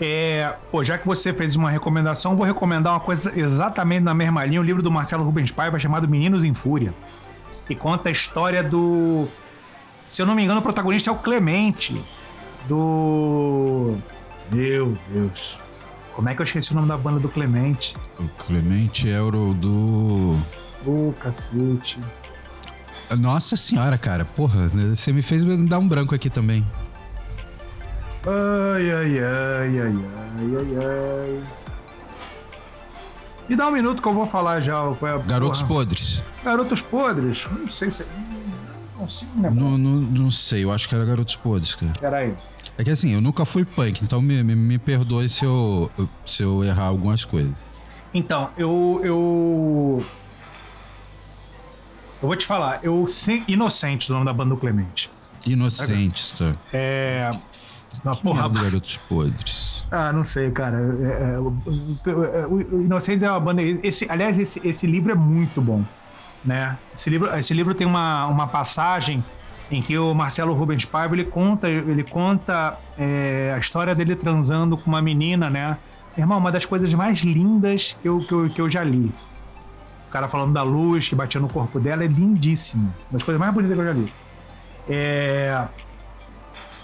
É, 0.00 0.54
pô, 0.72 0.82
já 0.82 0.96
que 0.96 1.06
você 1.06 1.32
fez 1.32 1.54
uma 1.54 1.70
recomendação, 1.70 2.34
vou 2.34 2.46
recomendar 2.46 2.94
uma 2.94 3.00
coisa 3.00 3.38
exatamente 3.38 4.02
na 4.02 4.14
mesma 4.14 4.44
linha, 4.46 4.60
um 4.60 4.64
livro 4.64 4.82
do 4.82 4.90
Marcelo 4.90 5.22
Rubens 5.22 5.50
Paiva 5.50 5.78
chamado 5.78 6.08
Meninos 6.08 6.42
em 6.42 6.54
Fúria, 6.54 6.94
que 7.66 7.74
conta 7.74 8.08
a 8.08 8.12
história 8.12 8.62
do... 8.62 9.28
Se 10.06 10.22
eu 10.22 10.26
não 10.26 10.34
me 10.34 10.42
engano, 10.42 10.60
o 10.60 10.62
protagonista 10.62 11.10
é 11.10 11.12
o 11.12 11.16
Clemente, 11.16 12.02
do... 12.66 13.98
Meu 14.50 14.94
Deus... 15.12 15.60
Como 16.14 16.28
é 16.28 16.34
que 16.34 16.40
eu 16.40 16.44
esqueci 16.44 16.72
o 16.72 16.74
nome 16.74 16.88
da 16.88 16.96
banda 16.96 17.20
do 17.20 17.28
Clemente? 17.28 17.94
O 18.18 18.28
Clemente 18.28 19.08
é 19.08 19.20
o 19.20 19.54
do. 19.54 20.38
Oh, 20.84 21.12
cacete. 21.12 21.98
Nossa 23.18 23.56
senhora, 23.56 23.96
cara. 23.98 24.24
Porra, 24.24 24.68
você 24.68 25.12
me 25.12 25.22
fez 25.22 25.44
dar 25.68 25.78
um 25.78 25.88
branco 25.88 26.14
aqui 26.14 26.30
também. 26.30 26.64
Ai, 28.26 28.90
ai, 28.90 29.18
ai, 29.18 29.80
ai, 29.80 29.94
ai, 30.38 30.56
ai, 30.56 30.78
ai. 30.84 31.42
Me 33.48 33.56
dá 33.56 33.66
um 33.66 33.72
minuto 33.72 34.00
que 34.00 34.06
eu 34.06 34.14
vou 34.14 34.26
falar 34.26 34.60
já. 34.60 34.80
Qual 34.94 35.10
é 35.10 35.14
a 35.14 35.18
Garotos 35.18 35.62
porra. 35.62 35.80
Podres. 35.80 36.24
Garotos 36.44 36.82
Podres? 36.82 37.44
Não 37.50 37.66
sei 37.68 37.90
se. 37.90 38.04
Não 38.98 39.08
sei, 39.08 39.26
né? 39.34 39.50
Não, 39.52 39.76
não, 39.78 39.90
não 40.00 40.30
sei, 40.30 40.62
eu 40.64 40.70
acho 40.70 40.88
que 40.88 40.94
era 40.94 41.04
Garotos 41.04 41.34
Podres, 41.36 41.74
cara. 41.74 41.92
Peraí. 41.98 42.36
É 42.78 42.84
que 42.84 42.90
assim, 42.90 43.12
eu 43.12 43.20
nunca 43.20 43.44
fui 43.44 43.64
punk, 43.64 44.02
então 44.02 44.22
me, 44.22 44.42
me, 44.42 44.54
me 44.54 44.78
perdoe 44.78 45.28
se 45.28 45.44
eu, 45.44 45.90
se 46.24 46.42
eu 46.42 46.64
errar 46.64 46.86
algumas 46.86 47.24
coisas. 47.24 47.52
Então, 48.12 48.50
eu. 48.56 49.00
Eu, 49.02 50.04
eu 52.22 52.28
vou 52.28 52.36
te 52.36 52.46
falar, 52.46 52.80
eu. 52.82 53.06
Inocentes, 53.46 54.08
o 54.10 54.14
nome 54.14 54.24
da 54.24 54.32
banda 54.32 54.50
do 54.50 54.56
Clemente. 54.56 55.10
Inocentes, 55.46 56.32
tá? 56.32 56.56
É. 56.72 57.30
Na 58.04 58.14
porra. 58.14 58.46
É 58.46 58.48
Garotos 58.48 58.96
Podres. 59.08 59.84
Ah, 59.90 60.12
não 60.12 60.24
sei, 60.24 60.50
cara. 60.50 60.76
É, 60.76 61.04
é, 61.04 61.34
é 61.34 62.46
o, 62.46 62.54
o 62.54 62.82
Inocentes 62.82 63.22
é 63.22 63.30
uma 63.30 63.40
banda. 63.40 63.62
Esse, 63.62 64.06
aliás, 64.08 64.38
esse, 64.38 64.60
esse 64.66 64.86
livro 64.86 65.12
é 65.12 65.14
muito 65.14 65.60
bom. 65.60 65.84
Né? 66.44 66.78
Esse 66.96 67.10
livro, 67.10 67.34
esse 67.36 67.52
livro 67.52 67.74
tem 67.74 67.86
uma, 67.86 68.26
uma 68.26 68.46
passagem 68.46 69.22
em 69.70 69.80
que 69.80 69.96
o 69.98 70.12
Marcelo 70.14 70.52
Rubens 70.52 70.84
Paiva 70.84 71.14
ele 71.14 71.24
conta, 71.24 71.68
ele 71.68 72.02
conta 72.02 72.76
é, 72.98 73.52
a 73.54 73.58
história 73.58 73.94
dele 73.94 74.16
transando 74.16 74.76
com 74.76 74.90
uma 74.90 75.00
menina, 75.00 75.48
né? 75.48 75.76
Irmão, 76.18 76.38
uma 76.38 76.50
das 76.50 76.64
coisas 76.64 76.92
mais 76.92 77.20
lindas 77.20 77.96
que 78.02 78.08
eu, 78.08 78.18
que 78.18 78.32
eu, 78.32 78.50
que 78.50 78.60
eu 78.60 78.70
já 78.70 78.82
li. 78.82 79.12
O 80.08 80.10
cara 80.10 80.28
falando 80.28 80.52
da 80.52 80.62
luz 80.62 81.08
que 81.08 81.14
batia 81.14 81.40
no 81.40 81.48
corpo 81.48 81.78
dela 81.78 82.02
é 82.02 82.06
lindíssimo. 82.06 82.92
Uma 83.10 83.12
das 83.12 83.22
coisas 83.22 83.38
mais 83.38 83.54
bonitas 83.54 83.76
que 83.76 83.80
eu 83.80 83.86
já 83.86 83.92
li. 83.92 84.12
É, 84.88 85.64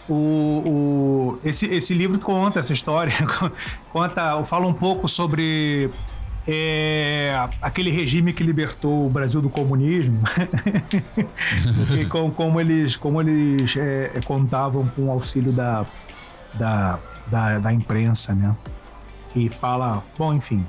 o, 0.08 0.14
o, 0.14 1.38
esse, 1.44 1.66
esse 1.66 1.92
livro 1.92 2.18
conta 2.20 2.60
essa 2.60 2.72
história, 2.72 3.12
conta, 3.92 4.44
fala 4.44 4.66
um 4.66 4.74
pouco 4.74 5.08
sobre 5.08 5.90
é, 6.48 7.48
aquele 7.60 7.90
regime 7.90 8.32
que 8.32 8.42
libertou 8.42 9.06
o 9.06 9.10
Brasil 9.10 9.42
do 9.42 9.50
comunismo, 9.50 10.20
e 11.98 12.04
com, 12.04 12.30
como 12.30 12.60
eles, 12.60 12.94
como 12.94 13.20
eles 13.20 13.76
é, 13.76 14.12
contavam 14.24 14.86
com 14.86 15.06
o 15.06 15.10
auxílio 15.10 15.52
da, 15.52 15.84
da, 16.54 16.98
da, 17.26 17.58
da, 17.58 17.72
imprensa, 17.72 18.34
né? 18.34 18.56
E 19.34 19.48
fala, 19.48 20.04
bom, 20.16 20.32
enfim, 20.34 20.64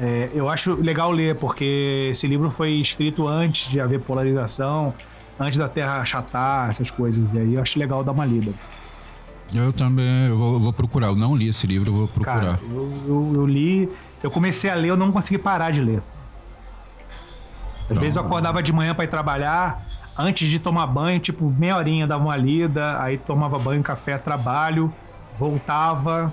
é, 0.00 0.30
eu 0.34 0.48
acho 0.48 0.74
legal 0.74 1.10
ler, 1.10 1.34
porque 1.36 2.08
esse 2.10 2.26
livro 2.26 2.50
foi 2.50 2.72
escrito 2.72 3.26
antes 3.26 3.70
de 3.70 3.80
haver 3.80 4.00
polarização, 4.00 4.92
antes 5.40 5.58
da 5.58 5.68
Terra 5.68 6.02
achatar, 6.02 6.70
essas 6.70 6.90
coisas, 6.90 7.32
e 7.32 7.38
aí 7.38 7.54
eu 7.54 7.62
acho 7.62 7.78
legal 7.78 8.04
dar 8.04 8.12
uma 8.12 8.26
lida. 8.26 8.52
Eu 9.54 9.72
também, 9.72 10.26
eu 10.28 10.36
vou, 10.36 10.54
eu 10.54 10.60
vou, 10.60 10.72
procurar. 10.72 11.06
Eu 11.06 11.16
não 11.16 11.34
li 11.34 11.48
esse 11.48 11.66
livro, 11.66 11.90
eu 11.90 11.94
vou 11.94 12.08
procurar. 12.08 12.58
Cara, 12.58 12.60
eu, 12.70 12.92
eu, 13.08 13.32
eu, 13.34 13.46
li, 13.46 13.88
eu 14.22 14.30
comecei 14.30 14.70
a 14.70 14.74
ler, 14.74 14.90
eu 14.90 14.96
não 14.96 15.12
consegui 15.12 15.38
parar 15.38 15.70
de 15.70 15.80
ler. 15.80 16.02
Às 17.88 17.94
não, 17.94 18.02
vezes 18.02 18.16
eu 18.16 18.22
acordava 18.22 18.62
de 18.62 18.72
manhã 18.72 18.94
para 18.94 19.04
ir 19.04 19.08
trabalhar, 19.08 19.86
antes 20.16 20.48
de 20.48 20.58
tomar 20.58 20.86
banho, 20.86 21.20
tipo, 21.20 21.50
meia 21.50 21.76
horinha 21.76 22.06
dava 22.06 22.24
uma 22.24 22.36
lida, 22.36 23.00
aí 23.00 23.16
tomava 23.16 23.58
banho, 23.58 23.82
café, 23.82 24.18
trabalho, 24.18 24.92
voltava, 25.38 26.32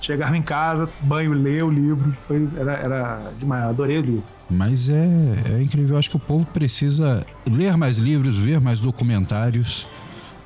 chegava 0.00 0.36
em 0.36 0.42
casa, 0.42 0.88
banho, 1.00 1.32
ler 1.32 1.64
o 1.64 1.70
livro. 1.70 2.16
Foi, 2.28 2.48
era, 2.56 2.72
era 2.72 3.20
demais, 3.38 3.64
adorei 3.64 3.98
o 3.98 4.02
livro. 4.02 4.24
Mas 4.50 4.88
é, 4.90 5.06
é 5.54 5.62
incrível, 5.62 5.94
eu 5.94 5.98
acho 5.98 6.10
que 6.10 6.16
o 6.16 6.20
povo 6.20 6.44
precisa 6.46 7.24
ler 7.50 7.76
mais 7.76 7.96
livros, 7.96 8.36
ver 8.36 8.60
mais 8.60 8.80
documentários. 8.80 9.88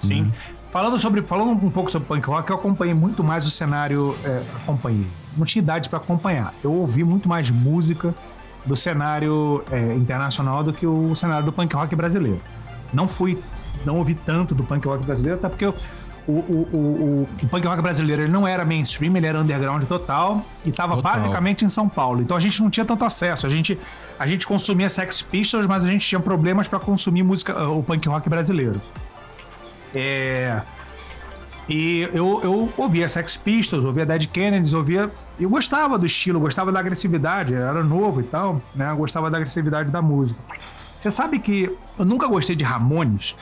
Sim. 0.00 0.22
Né? 0.22 0.32
Falando, 0.76 0.98
sobre, 0.98 1.22
falando 1.22 1.52
um 1.52 1.70
pouco 1.70 1.90
sobre 1.90 2.06
punk 2.06 2.26
rock, 2.26 2.50
eu 2.50 2.56
acompanhei 2.56 2.92
muito 2.92 3.24
mais 3.24 3.46
o 3.46 3.50
cenário. 3.50 4.14
É, 4.22 4.42
acompanhei. 4.62 5.06
Não 5.34 5.46
tinha 5.46 5.62
idade 5.62 5.88
para 5.88 5.98
acompanhar. 5.98 6.52
Eu 6.62 6.70
ouvi 6.70 7.02
muito 7.02 7.26
mais 7.26 7.48
música 7.48 8.14
do 8.66 8.76
cenário 8.76 9.64
é, 9.70 9.94
internacional 9.94 10.62
do 10.62 10.74
que 10.74 10.86
o 10.86 11.16
cenário 11.16 11.46
do 11.46 11.50
punk 11.50 11.74
rock 11.74 11.96
brasileiro. 11.96 12.42
Não 12.92 13.08
fui. 13.08 13.42
Não 13.86 13.96
ouvi 13.96 14.14
tanto 14.14 14.54
do 14.54 14.64
punk 14.64 14.86
rock 14.86 15.06
brasileiro, 15.06 15.38
até 15.38 15.48
porque 15.48 15.64
eu, 15.64 15.74
o, 16.28 16.32
o, 16.32 16.68
o, 16.70 17.28
o, 17.42 17.48
punk 17.48 17.66
rock 17.66 17.80
brasileiro 17.80 18.20
ele 18.20 18.32
não 18.32 18.46
era 18.46 18.62
mainstream, 18.62 19.16
ele 19.16 19.26
era 19.26 19.40
underground 19.40 19.82
total 19.84 20.44
e 20.62 20.68
estava 20.68 21.00
basicamente 21.00 21.64
em 21.64 21.70
São 21.70 21.88
Paulo. 21.88 22.20
Então 22.20 22.36
a 22.36 22.40
gente 22.40 22.62
não 22.62 22.68
tinha 22.68 22.84
tanto 22.84 23.02
acesso. 23.02 23.46
A 23.46 23.48
gente, 23.48 23.78
a 24.18 24.26
gente 24.26 24.46
consumia 24.46 24.90
Sex 24.90 25.22
Pistols, 25.22 25.66
mas 25.66 25.86
a 25.86 25.90
gente 25.90 26.06
tinha 26.06 26.20
problemas 26.20 26.68
para 26.68 26.78
consumir 26.78 27.22
música, 27.22 27.66
o 27.66 27.82
punk 27.82 28.06
rock 28.06 28.28
brasileiro. 28.28 28.78
É, 29.94 30.60
e 31.68 32.08
eu, 32.12 32.40
eu 32.42 32.72
ouvia 32.76 33.08
Sex 33.08 33.36
Pistols, 33.36 33.84
ouvia 33.84 34.06
Dead 34.06 34.26
Kennedys, 34.26 34.72
ouvia. 34.72 35.10
Eu 35.38 35.50
gostava 35.50 35.98
do 35.98 36.06
estilo, 36.06 36.38
gostava 36.38 36.70
da 36.70 36.78
agressividade, 36.78 37.54
era 37.54 37.82
novo 37.82 38.20
e 38.20 38.24
tal, 38.24 38.62
né? 38.74 38.90
Eu 38.90 38.96
gostava 38.96 39.30
da 39.30 39.36
agressividade 39.36 39.90
da 39.90 40.00
música. 40.00 40.40
Você 41.00 41.10
sabe 41.10 41.38
que 41.38 41.70
eu 41.98 42.04
nunca 42.04 42.26
gostei 42.26 42.54
de 42.54 42.64
Ramones. 42.64 43.34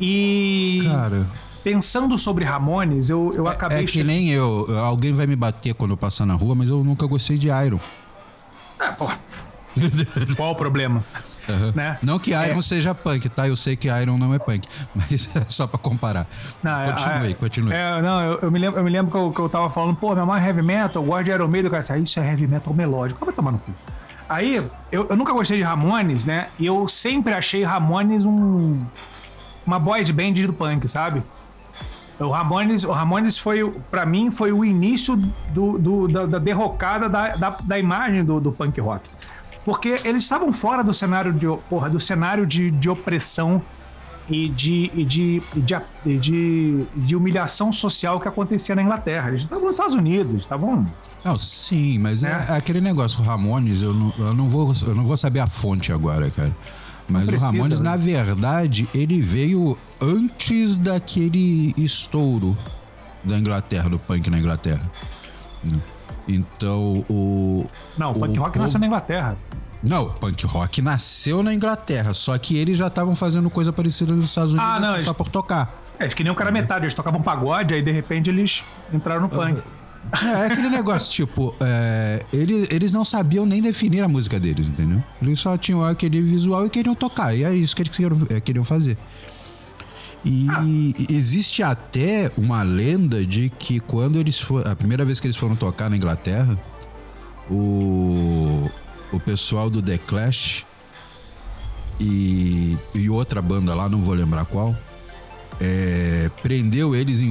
E. 0.00 0.80
Cara. 0.82 1.26
Pensando 1.62 2.18
sobre 2.18 2.44
Ramones, 2.44 3.08
eu, 3.08 3.32
eu 3.36 3.46
acabei. 3.46 3.78
É, 3.78 3.82
é 3.82 3.86
que 3.86 4.02
nem 4.02 4.30
eu. 4.30 4.66
Alguém 4.80 5.12
vai 5.12 5.28
me 5.28 5.36
bater 5.36 5.74
quando 5.74 5.92
eu 5.92 5.96
passar 5.96 6.26
na 6.26 6.34
rua, 6.34 6.56
mas 6.56 6.68
eu 6.68 6.82
nunca 6.82 7.06
gostei 7.06 7.38
de 7.38 7.48
Iron. 7.48 7.78
É, 8.80 8.90
pô. 8.90 9.08
Qual 10.36 10.52
o 10.52 10.56
problema? 10.56 11.04
Uhum. 11.48 11.72
Né? 11.74 11.98
Não 12.02 12.18
que 12.18 12.30
Iron 12.30 12.58
é. 12.58 12.62
seja 12.62 12.94
punk, 12.94 13.28
tá? 13.28 13.48
Eu 13.48 13.56
sei 13.56 13.76
que 13.76 13.88
Iron 13.88 14.16
não 14.18 14.32
é 14.32 14.38
punk, 14.38 14.68
mas 14.94 15.34
é 15.36 15.44
só 15.48 15.66
pra 15.66 15.78
comparar. 15.78 16.26
Não, 16.62 16.92
continue, 16.92 17.30
é, 17.30 17.34
continue. 17.34 17.72
É, 17.72 18.02
não, 18.02 18.20
eu, 18.22 18.38
eu, 18.40 18.50
me 18.50 18.58
lembro, 18.58 18.80
eu 18.80 18.84
me 18.84 18.90
lembro 18.90 19.10
que 19.10 19.16
eu, 19.16 19.32
que 19.32 19.40
eu 19.40 19.48
tava 19.48 19.68
falando, 19.70 19.96
pô, 19.96 20.14
mãe 20.14 20.42
é 20.42 20.46
heavy 20.46 20.62
metal, 20.62 21.02
eu 21.02 21.06
gosto 21.06 21.24
de 21.24 21.30
Iron 21.30 21.48
Maiden, 21.48 21.70
cara, 21.70 21.84
ah, 21.88 21.98
isso 21.98 22.20
é 22.20 22.30
heavy 22.30 22.46
metal 22.46 22.72
melódico. 22.72 23.24
Vai 23.24 23.34
tomar 23.34 23.52
no 23.52 23.58
cu. 23.58 23.72
Aí, 24.28 24.56
eu, 24.90 25.08
eu 25.10 25.16
nunca 25.16 25.32
gostei 25.32 25.58
de 25.58 25.62
Ramones, 25.62 26.24
né? 26.24 26.48
E 26.58 26.66
eu 26.66 26.88
sempre 26.88 27.34
achei 27.34 27.62
Ramones 27.64 28.24
um. 28.24 28.84
Uma 29.66 29.78
boys 29.78 30.10
band 30.10 30.32
do 30.32 30.52
punk, 30.52 30.88
sabe? 30.88 31.22
O 32.18 32.30
Ramones, 32.30 32.84
o 32.84 32.92
Ramones 32.92 33.38
foi, 33.38 33.68
para 33.90 34.06
mim, 34.06 34.30
foi 34.30 34.52
o 34.52 34.64
início 34.64 35.16
do, 35.50 35.78
do 35.78 36.08
da, 36.08 36.26
da, 36.26 36.38
derrocada 36.38 37.08
da, 37.08 37.36
da, 37.36 37.50
da 37.50 37.78
imagem 37.78 38.24
do, 38.24 38.40
do 38.40 38.52
punk 38.52 38.80
rock. 38.80 39.08
Porque 39.64 39.96
eles 40.04 40.24
estavam 40.24 40.52
fora 40.52 40.82
do 40.82 40.92
cenário 40.92 41.32
de, 41.32 41.46
porra, 41.68 41.88
do 41.88 42.00
cenário 42.00 42.46
de, 42.46 42.70
de 42.70 42.88
opressão 42.88 43.62
e 44.28 44.48
de, 44.48 44.90
e 44.94 45.04
de, 45.04 45.42
de, 45.54 46.18
de, 46.18 46.86
de, 46.94 47.16
humilhação 47.16 47.72
social 47.72 48.20
que 48.20 48.28
acontecia 48.28 48.74
na 48.74 48.82
Inglaterra. 48.82 49.28
Eles 49.28 49.42
estavam 49.42 49.64
nos 49.64 49.72
Estados 49.72 49.94
Unidos, 49.94 50.42
estavam. 50.42 50.86
Não, 51.24 51.38
sim, 51.38 51.98
mas 51.98 52.24
é, 52.24 52.46
é 52.48 52.56
aquele 52.56 52.80
negócio, 52.80 53.20
o 53.20 53.24
Ramones, 53.24 53.82
eu 53.82 53.94
não, 53.94 54.12
eu, 54.18 54.34
não 54.34 54.48
vou, 54.48 54.72
eu 54.86 54.94
não 54.94 55.04
vou 55.04 55.16
saber 55.16 55.40
a 55.40 55.46
fonte 55.46 55.92
agora, 55.92 56.30
cara. 56.30 56.54
Mas 57.08 57.26
precisa, 57.26 57.50
o 57.50 57.52
Ramones, 57.52 57.80
né? 57.80 57.90
na 57.90 57.96
verdade, 57.96 58.88
ele 58.94 59.20
veio 59.20 59.76
antes 60.00 60.76
daquele 60.76 61.74
estouro 61.76 62.56
da 63.24 63.36
Inglaterra, 63.38 63.88
do 63.88 63.98
punk 63.98 64.30
na 64.30 64.38
Inglaterra. 64.38 64.90
Então, 66.26 67.04
o. 67.08 67.66
Não, 67.98 68.12
o 68.12 68.14
punk 68.14 68.38
rock 68.38 68.58
nasceu 68.58 68.80
na 68.80 68.86
Inglaterra. 68.86 69.36
Não, 69.82 70.06
o 70.06 70.12
punk 70.12 70.46
rock 70.46 70.80
nasceu 70.80 71.42
na 71.42 71.52
Inglaterra, 71.52 72.14
só 72.14 72.36
que 72.38 72.56
eles 72.56 72.78
já 72.78 72.86
estavam 72.86 73.16
fazendo 73.16 73.50
coisa 73.50 73.72
parecida 73.72 74.12
nos 74.12 74.26
Estados 74.26 74.52
Unidos 74.52 74.70
ah, 74.70 74.80
não, 74.80 74.90
só 74.92 74.96
eles... 74.96 75.12
por 75.12 75.28
tocar. 75.28 75.82
É, 75.98 76.08
que 76.08 76.22
nem 76.22 76.32
o 76.32 76.36
cara 76.36 76.50
metade, 76.50 76.84
eles 76.84 76.94
tocavam 76.94 77.20
pagode, 77.20 77.74
aí 77.74 77.82
de 77.82 77.90
repente 77.90 78.30
eles 78.30 78.62
entraram 78.92 79.22
no 79.22 79.28
punk. 79.28 79.62
É, 80.22 80.26
é 80.26 80.46
aquele 80.46 80.68
negócio, 80.68 81.10
tipo, 81.26 81.54
é, 81.60 82.24
eles, 82.32 82.68
eles 82.70 82.92
não 82.92 83.04
sabiam 83.04 83.44
nem 83.44 83.60
definir 83.60 84.02
a 84.02 84.08
música 84.08 84.38
deles, 84.38 84.68
entendeu? 84.68 85.02
Eles 85.20 85.40
só 85.40 85.56
tinham 85.56 85.84
aquele 85.84 86.20
visual 86.20 86.66
e 86.66 86.70
queriam 86.70 86.94
tocar, 86.94 87.34
e 87.34 87.44
é 87.44 87.54
isso 87.54 87.74
que 87.74 87.82
eles 87.82 87.96
queriam, 87.96 88.18
é, 88.30 88.40
queriam 88.40 88.64
fazer. 88.64 88.96
E 90.24 90.46
ah. 90.50 90.62
existe 91.10 91.62
até 91.62 92.30
uma 92.36 92.62
lenda 92.62 93.26
de 93.26 93.48
que 93.50 93.80
quando 93.80 94.18
eles 94.18 94.40
foram. 94.40 94.70
A 94.70 94.76
primeira 94.76 95.04
vez 95.04 95.18
que 95.18 95.26
eles 95.26 95.36
foram 95.36 95.56
tocar 95.56 95.90
na 95.90 95.96
Inglaterra, 95.96 96.56
o, 97.50 98.70
o 99.12 99.20
pessoal 99.20 99.70
do 99.70 99.80
The 99.80 99.98
Clash 99.98 100.66
e, 102.00 102.76
e 102.94 103.08
outra 103.08 103.40
banda 103.40 103.74
lá, 103.74 103.88
não 103.88 104.00
vou 104.00 104.14
lembrar 104.14 104.44
qual, 104.46 104.74
é, 105.60 106.30
prendeu 106.42 106.96
eles 106.96 107.20
em, 107.20 107.30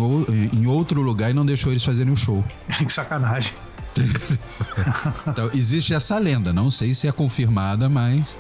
em 0.54 0.68
outro 0.68 1.02
lugar 1.02 1.32
e 1.32 1.34
não 1.34 1.46
deixou 1.46 1.72
eles 1.72 1.84
fazerem 1.84 2.14
o 2.14 2.16
show. 2.16 2.44
Que 2.78 2.92
sacanagem. 2.92 3.54
então, 5.28 5.50
existe 5.54 5.94
essa 5.94 6.18
lenda, 6.18 6.54
não 6.54 6.72
sei 6.72 6.94
se 6.94 7.08
é 7.08 7.12
confirmada, 7.12 7.90
mas. 7.90 8.38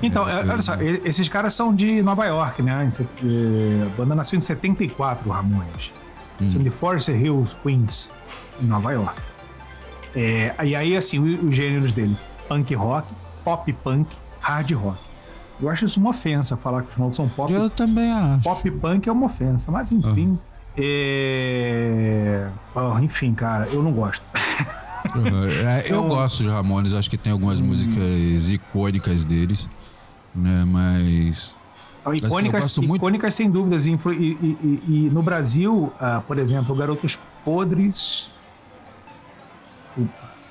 Então, 0.00 0.28
é, 0.28 0.38
olha 0.38 0.62
só, 0.62 0.74
esses 1.04 1.28
caras 1.28 1.52
são 1.52 1.74
de 1.74 2.00
Nova 2.00 2.24
York, 2.26 2.62
né? 2.62 2.90
É, 3.22 3.86
a 3.86 3.88
banda 3.96 4.14
nasceu 4.14 4.38
em 4.38 4.40
74, 4.40 5.28
Ramones. 5.28 5.90
Hum. 6.40 6.50
São 6.50 6.62
de 6.62 6.70
Forest 6.70 7.10
Hills, 7.10 7.50
Queens, 7.62 8.08
em 8.62 8.66
Nova 8.66 8.92
York. 8.92 9.20
É, 10.14 10.54
e 10.64 10.74
aí, 10.74 10.96
assim, 10.96 11.18
os, 11.18 11.42
os 11.42 11.54
gêneros 11.54 11.92
dele: 11.92 12.16
punk 12.48 12.74
rock, 12.74 13.08
pop 13.44 13.72
punk, 13.72 14.08
hard 14.40 14.70
rock. 14.72 14.98
Eu 15.60 15.68
acho 15.68 15.84
isso 15.84 16.00
uma 16.00 16.10
ofensa 16.10 16.56
falar 16.56 16.82
que 16.82 16.90
os 16.92 16.96
malucos 16.96 17.16
são 17.16 17.28
pop. 17.28 17.52
Eu 17.52 17.68
também 17.68 18.10
acho. 18.10 18.42
Pop 18.42 18.70
punk 18.70 19.08
é 19.08 19.12
uma 19.12 19.26
ofensa, 19.26 19.70
mas 19.70 19.92
enfim. 19.92 20.28
Uhum. 20.28 20.38
É... 20.76 22.48
Oh, 22.74 22.98
enfim, 22.98 23.34
cara, 23.34 23.66
eu 23.70 23.82
não 23.82 23.92
gosto. 23.92 24.24
Uhum. 25.14 25.44
É, 25.48 25.82
eu 25.82 25.86
então, 26.00 26.08
gosto 26.08 26.42
de 26.42 26.48
Ramones, 26.48 26.94
acho 26.94 27.10
que 27.10 27.18
tem 27.18 27.32
algumas 27.32 27.60
hum. 27.60 27.66
músicas 27.66 28.50
icônicas 28.50 29.24
deles, 29.24 29.68
né? 30.34 30.64
Mas. 30.66 31.56
Icônicas, 32.14 32.64
assim, 32.64 32.82
icônicas 32.82 33.22
muito... 33.22 33.32
sem 33.32 33.50
dúvidas. 33.50 33.86
E, 33.86 33.92
e, 33.92 33.94
e, 33.94 34.82
e 34.88 35.10
no 35.12 35.22
Brasil, 35.22 35.92
uh, 36.00 36.22
por 36.26 36.38
exemplo, 36.38 36.74
Garotos 36.74 37.18
Podres 37.44 38.30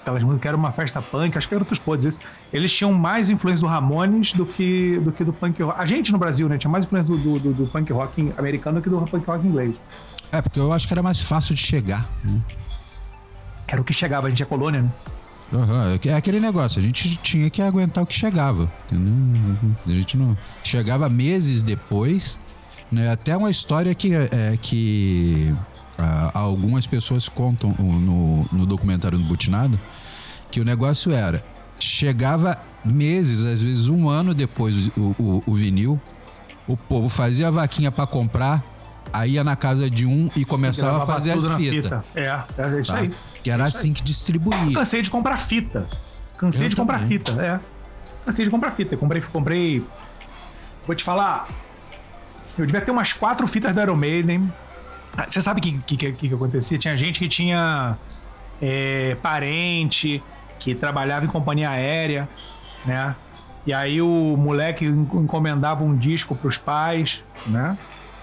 aquelas 0.10 0.24
músicas 0.24 0.42
que 0.42 0.48
era 0.48 0.58
uma 0.58 0.72
festa 0.72 1.02
punk, 1.02 1.38
acho 1.38 1.48
que 1.48 1.54
era 1.54 1.62
outros 1.62 1.80
podres. 1.80 2.18
Eles 2.52 2.72
tinham 2.74 2.92
mais 2.92 3.30
influência 3.30 3.62
do 3.62 3.68
Ramones 3.68 4.34
do 4.34 4.46
que 4.46 5.00
do, 5.00 5.12
que 5.12 5.24
do 5.24 5.32
punk 5.32 5.62
rock. 5.62 5.80
A 5.80 5.86
gente 5.86 6.12
no 6.12 6.18
Brasil, 6.18 6.50
né? 6.50 6.58
Tinha 6.58 6.72
mais 6.72 6.86
influência 6.86 7.10
do, 7.10 7.40
do, 7.40 7.54
do 7.54 7.68
punk 7.68 7.92
rock 7.94 8.34
americano 8.38 8.80
do 8.80 8.84
que 8.84 8.90
do 8.90 9.00
punk 9.02 9.26
rock 9.26 9.48
inglês. 9.48 9.76
É, 10.32 10.42
porque 10.42 10.60
eu 10.60 10.72
acho 10.72 10.88
que 10.88 10.94
era 10.94 11.02
mais 11.02 11.22
fácil 11.22 11.56
de 11.56 11.62
chegar. 11.62 12.10
Né? 12.24 12.42
Era 13.68 13.82
o 13.82 13.84
que 13.84 13.94
chegava, 13.94 14.28
a 14.28 14.30
gente 14.30 14.44
é 14.44 14.46
colônia, 14.46 14.82
né? 14.82 14.92
Uhum, 15.52 16.12
é 16.12 16.14
aquele 16.14 16.40
negócio, 16.40 16.80
a 16.80 16.82
gente 16.82 17.18
tinha 17.18 17.50
que 17.50 17.60
aguentar 17.60 18.04
o 18.04 18.08
que 18.08 18.14
chegava, 18.14 18.70
entendeu? 18.86 19.16
A 19.88 19.92
gente 19.92 20.16
não. 20.16 20.38
Chegava 20.64 21.10
meses 21.10 21.64
depois, 21.64 22.40
né? 22.92 23.10
Até 23.10 23.36
uma 23.36 23.50
história 23.50 23.96
que, 23.96 24.14
é, 24.14 24.58
que 24.62 25.52
algumas 26.60 26.86
pessoas 26.86 27.30
contam 27.30 27.72
no, 27.80 28.44
no 28.52 28.66
documentário 28.66 29.18
do 29.18 29.24
Butinado 29.24 29.80
que 30.52 30.60
o 30.60 30.66
negócio 30.66 31.12
era 31.14 31.44
chegava 31.80 32.58
meses, 32.84 33.46
às 33.46 33.62
vezes 33.62 33.88
um 33.88 34.10
ano 34.10 34.34
depois 34.34 34.88
o, 34.98 35.16
o, 35.18 35.44
o 35.46 35.54
vinil, 35.54 36.00
o 36.68 36.76
povo 36.76 37.08
fazia 37.08 37.48
a 37.48 37.52
vaquinha 37.52 37.92
para 37.92 38.06
comprar, 38.06 38.64
aí 39.14 39.32
ia 39.34 39.44
na 39.44 39.56
casa 39.56 39.90
de 39.90 40.06
um 40.06 40.30
e 40.36 40.44
começava 40.44 41.04
a 41.04 41.06
fazer 41.06 41.32
as 41.32 41.48
fitas. 41.56 41.86
Fita. 41.86 42.04
É, 42.16 42.26
é 42.26 42.80
isso 42.80 42.92
tá? 42.92 43.00
aí. 43.00 43.12
Que 43.44 43.50
era 43.50 43.64
assim 43.64 43.94
que 43.94 44.04
distribuía. 44.04 44.74
Cansei 44.74 45.02
de 45.02 45.10
comprar 45.10 45.42
fita. 45.42 45.88
Cansei 46.38 46.66
Eu 46.66 46.70
de 46.70 46.76
comprar 46.76 47.00
também. 47.00 47.18
fita, 47.18 47.32
é. 47.42 47.60
Cansei 48.26 48.46
de 48.46 48.52
comprar 48.52 48.72
fita. 48.72 48.98
Comprei, 48.98 49.22
comprei. 49.22 49.84
Vou 50.86 50.96
te 50.96 51.04
falar. 51.04 51.48
Eu 52.58 52.66
devia 52.66 52.82
ter 52.82 52.92
umas 52.92 53.14
quatro 53.14 53.48
fitas 53.48 53.74
da 53.74 53.84
Iron 53.84 53.96
Maiden. 53.96 54.52
Ah, 55.18 55.26
Você 55.30 55.42
sabe 55.42 55.60
o 55.60 55.64
que, 55.64 55.98
que, 55.98 56.12
que, 56.14 56.34
acontecia? 56.34 56.78
Tinha 56.78 56.96
gente 56.96 57.20
que 57.20 57.28
tinha 57.28 57.98
é, 58.62 59.16
parente 59.22 60.22
que 60.60 60.76
trabalhava 60.76 61.26
em 61.26 61.28
companhia 61.30 61.70
aérea, 61.70 62.28
né? 62.86 63.16
E 63.66 63.74
aí 63.74 64.02
o 64.02 64.36
moleque 64.38 64.86
en- 64.86 65.08
encomendava 65.14 65.84
um 65.84 65.96
disco 65.96 66.36
pros 66.36 66.58
pais, 66.58 67.26
né? 67.48 67.78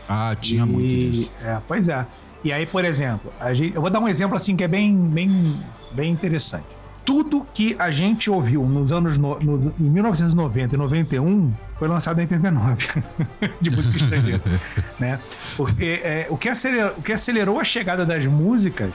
Ah, 0.09 0.35
tinha 0.38 0.64
muito 0.66 0.93
E- 0.93 1.11
disso. 1.11 1.33
É, 1.43 1.59
pois 1.66 1.88
é. 1.88 2.07
E 2.45 2.52
aí, 2.52 2.64
por 2.66 2.85
exemplo, 2.85 3.33
a 3.40 3.52
gente- 3.55 3.75
eu 3.75 3.81
vou 3.81 3.90
dar 3.90 4.00
um 4.00 4.09
exemplo 4.09 4.37
assim 4.37 4.57
que 4.57 4.64
é 4.64 4.69
bem, 4.69 4.95
bem, 4.97 5.57
bem 5.93 6.12
interessante. 6.12 6.66
Tudo 7.05 7.47
que 7.55 7.76
a 7.78 7.90
gente 7.90 8.28
ouviu 8.31 8.62
nos 8.64 8.93
anos 8.93 9.16
no, 9.19 9.38
no- 9.40 9.73
em 9.78 9.83
1990 9.90 10.75
e 10.75 10.78
91 10.78 11.52
foi 11.78 11.88
lançado 11.88 12.18
em 12.18 12.23
89 12.23 12.88
de 13.61 13.71
música 13.76 13.97
estrangeira, 13.97 14.42
né? 14.99 15.18
Porque 15.56 16.00
é, 16.02 16.26
o, 16.30 16.37
que 16.37 16.49
acelerou, 16.49 16.92
o 16.97 17.02
que 17.02 17.12
acelerou 17.12 17.61
a 17.61 17.64
chegada 17.64 18.04
das 18.06 18.25
músicas 18.26 18.90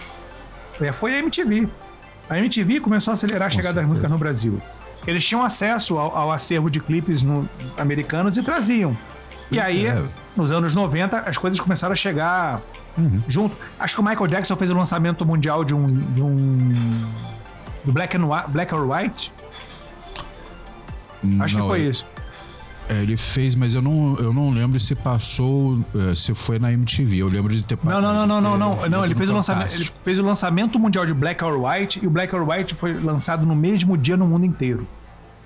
é, 0.79 0.91
foi 0.91 1.15
a 1.15 1.19
MTV. 1.19 1.67
A 2.29 2.38
MTV 2.39 2.79
começou 2.79 3.11
a 3.11 3.15
acelerar 3.15 3.47
a 3.47 3.51
Com 3.51 3.57
chegada 3.57 3.75
das 3.81 3.88
músicas 3.88 4.09
no 4.09 4.17
Brasil. 4.17 4.57
Eles 5.05 5.25
tinham 5.25 5.43
acesso 5.43 5.97
ao, 5.97 6.15
ao 6.15 6.31
acervo 6.31 6.69
de 6.69 6.79
clipes 6.79 7.21
no- 7.21 7.47
americanos 7.77 8.38
e 8.38 8.43
traziam. 8.43 8.97
E 9.51 9.59
aí, 9.59 9.85
É. 9.88 10.01
nos 10.35 10.51
anos 10.51 10.73
90, 10.73 11.17
as 11.19 11.38
coisas 11.38 11.59
começaram 11.59 11.91
a 11.93 11.95
chegar 11.95 12.61
junto. 13.27 13.55
Acho 13.79 13.95
que 13.95 14.01
o 14.01 14.03
Michael 14.03 14.27
Jackson 14.27 14.55
fez 14.55 14.69
o 14.69 14.73
lançamento 14.73 15.25
mundial 15.25 15.63
de 15.65 15.73
um. 15.73 15.88
De 15.88 16.21
um 16.21 16.38
do 17.83 17.91
Black, 17.91 18.15
and 18.15 18.25
White, 18.27 18.51
Black 18.51 18.73
or 18.73 18.89
White? 18.89 19.31
Acho 21.39 21.55
Não, 21.57 21.63
que 21.63 21.67
foi 21.69 21.79
ele- 21.81 21.89
isso. 21.89 22.05
É, 22.93 23.01
Ele 23.01 23.15
fez, 23.17 23.55
mas 23.55 23.74
eu 23.74 23.81
não, 23.81 24.15
eu 24.17 24.33
não 24.33 24.50
lembro 24.50 24.79
se 24.79 24.93
passou, 24.95 25.79
é, 26.12 26.15
se 26.15 26.33
foi 26.33 26.60
na 26.60 26.71
MTV. 26.74 27.17
Eu 27.17 27.27
lembro 27.27 27.53
de 27.53 27.63
ter 27.63 27.77
Não, 27.83 28.01
não, 28.01 28.13
não, 28.13 28.27
não, 28.27 28.41
não, 28.41 28.57
não. 28.57 28.89
Não, 28.89 29.05
ele 29.05 29.15
fez, 29.15 29.29
o 29.29 29.33
lançamento, 29.33 29.74
ele 29.75 29.89
fez 30.03 30.19
o 30.19 30.24
lançamento 30.24 30.77
mundial 30.77 31.05
de 31.05 31.13
Black 31.13 31.43
or 31.43 31.63
White 31.63 32.00
e 32.03 32.07
o 32.07 32.10
Black 32.10 32.36
or 32.36 32.48
White 32.48 32.75
foi 32.75 32.93
lançado 33.00 33.45
no 33.45 33.55
mesmo 33.55 33.98
dia 33.98 34.17
no 34.17 34.25
mundo 34.27 34.45
inteiro. 34.45 34.88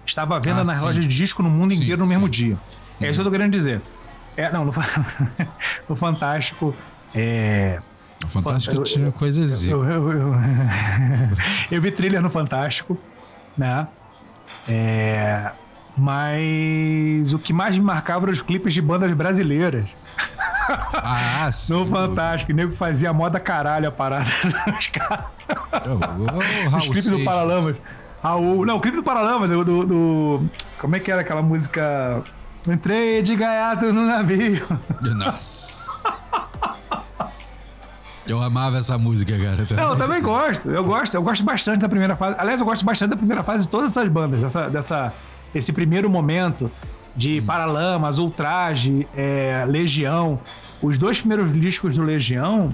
Estava 0.05 0.37
à 0.37 0.39
venda 0.39 0.61
Ah, 0.61 0.63
nas 0.63 0.77
sim. 0.79 0.85
lojas 0.85 1.03
de 1.07 1.15
disco 1.15 1.41
no 1.41 1.49
mundo 1.49 1.73
Sim, 1.73 1.81
inteiro 1.83 2.01
no 2.01 2.07
mesmo 2.07 2.25
sim. 2.25 2.31
dia. 2.31 2.57
É 3.01 3.05
isso 3.05 3.13
que 3.15 3.19
eu 3.21 3.25
tô 3.25 3.31
querendo 3.31 3.51
dizer. 3.51 3.81
É, 4.37 4.51
não, 4.51 4.65
no, 4.65 4.73
no 5.89 5.95
Fantástico. 5.97 6.75
É, 7.13 7.79
O 8.23 8.27
Fantástico 8.27 8.75
Eu- 8.75 8.83
tinha 8.83 9.11
coisas. 9.11 9.67
Eu, 9.67 9.83
eu, 9.83 10.11
eu, 10.11 10.35
eu 11.71 11.81
vi 11.81 11.91
thriller 11.91 12.21
no 12.21 12.29
Fantástico, 12.29 12.97
né? 13.57 13.87
É, 14.67 15.51
mas 15.97 17.33
o 17.33 17.39
que 17.39 17.51
mais 17.53 17.77
me 17.77 17.83
marcava 17.83 18.25
eram 18.25 18.33
os 18.33 18.41
clipes 18.41 18.73
de 18.73 18.81
bandas 18.81 19.11
brasileiras. 19.13 19.85
Ah, 20.93 21.49
sim. 21.51 21.73
No 21.77 21.85
Fantástico, 21.87 22.51
o 22.51 22.55
nego 22.55 22.75
fazia 22.75 23.11
moda 23.13 23.39
caralho 23.39 23.87
a 23.87 23.91
parada. 23.91 24.25
Os 24.79 24.87
caras. 24.87 25.25
Oh, 25.85 26.73
oh, 26.73 26.77
Os 26.77 26.85
clipes 26.85 27.07
do. 27.07 27.23
Paralamas. 27.23 27.75
Raul. 28.23 28.65
Não, 28.65 28.77
o 28.77 28.79
clipe 28.81 28.97
do 28.97 29.03
Paralamas, 29.03 29.47
do, 29.49 29.63
do, 29.63 29.85
do- 29.85 30.49
Como 30.79 30.95
é 30.95 30.99
que 30.99 31.11
era 31.11 31.21
aquela 31.21 31.43
música? 31.43 32.23
Entrei 32.67 33.21
de 33.21 33.35
gaiato 33.35 33.93
no 33.93 34.05
navio. 34.07 34.65
Nossa. 35.15 35.75
Eu 38.27 38.41
amava 38.41 38.79
essa 38.79 38.97
música, 38.97 39.33
cara. 39.37 39.67
Não, 39.79 39.91
eu 39.91 39.97
também 39.97 40.19
gosto. 40.19 40.67
Eu 40.71 40.83
gosto, 40.83 41.13
eu 41.13 41.21
gosto 41.21 41.43
bastante 41.43 41.81
da 41.81 41.89
primeira 41.89 42.15
fase. 42.15 42.35
Aliás, 42.39 42.59
eu 42.59 42.65
gosto 42.65 42.83
bastante 42.83 43.11
da 43.11 43.15
primeira 43.17 43.43
fase 43.43 43.61
de 43.63 43.67
todas 43.67 43.91
essas 43.91 44.07
bandas, 44.11 44.39
dessa, 44.41 44.67
dessa, 44.67 45.13
esse 45.55 45.71
primeiro 45.73 46.09
momento 46.09 46.69
de 47.15 47.41
Paralamas, 47.41 48.17
Ultraje, 48.19 49.07
é, 49.15 49.65
Legião. 49.67 50.39
Os 50.81 50.97
dois 50.97 51.19
primeiros 51.19 51.51
discos 51.53 51.95
do 51.95 52.03
Legião, 52.03 52.69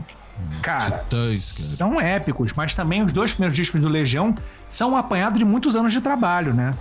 cara, 0.62 0.98
Titãs, 1.00 1.40
são 1.40 2.02
épicos, 2.02 2.52
mas 2.56 2.74
também 2.76 3.04
os 3.04 3.14
dois 3.14 3.32
primeiros 3.34 3.56
discos 3.56 3.80
do 3.80 3.88
Legião 3.88 4.34
são 4.70 4.92
um 4.94 4.98
apanhado 4.98 5.38
de 5.38 5.46
muitos 5.46 5.76
anos 5.76 5.94
de 5.94 6.02
trabalho, 6.02 6.54
né? 6.54 6.74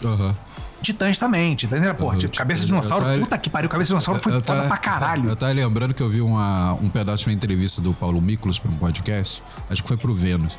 cara. 0.00 0.14
Aham. 0.14 0.34
Titãs 0.80 1.18
também. 1.18 1.56
Titãs 1.56 1.82
era, 1.82 1.92
porra, 1.92 2.12
Uhum, 2.12 2.18
tipo, 2.20 2.36
Cabeça 2.38 2.60
de. 2.60 2.68
Dinossauro. 2.68 3.04
Tava- 3.04 3.18
Puta 3.18 3.36
que 3.36 3.50
pariu, 3.50 3.68
Cabeça 3.68 3.86
de 3.86 3.88
Dinossauro 3.88 4.20
foi 4.22 4.32
Eu 4.32 4.40
foda 4.40 4.62
pra 4.68 4.76
caralho. 4.76 5.28
Eu 5.28 5.34
tava 5.34 5.50
lembrando 5.52 5.92
que 5.92 6.00
eu 6.00 6.08
vi 6.08 6.20
uma, 6.20 6.74
um 6.74 6.88
pedaço 6.88 7.24
de 7.24 7.30
uma 7.30 7.34
entrevista 7.34 7.82
do 7.82 7.92
Paulo 7.92 8.22
Miklos 8.22 8.60
para 8.60 8.70
um 8.70 8.76
podcast, 8.76 9.42
acho 9.68 9.82
que 9.82 9.88
foi 9.88 9.96
pro 9.96 10.14
Vênus, 10.14 10.56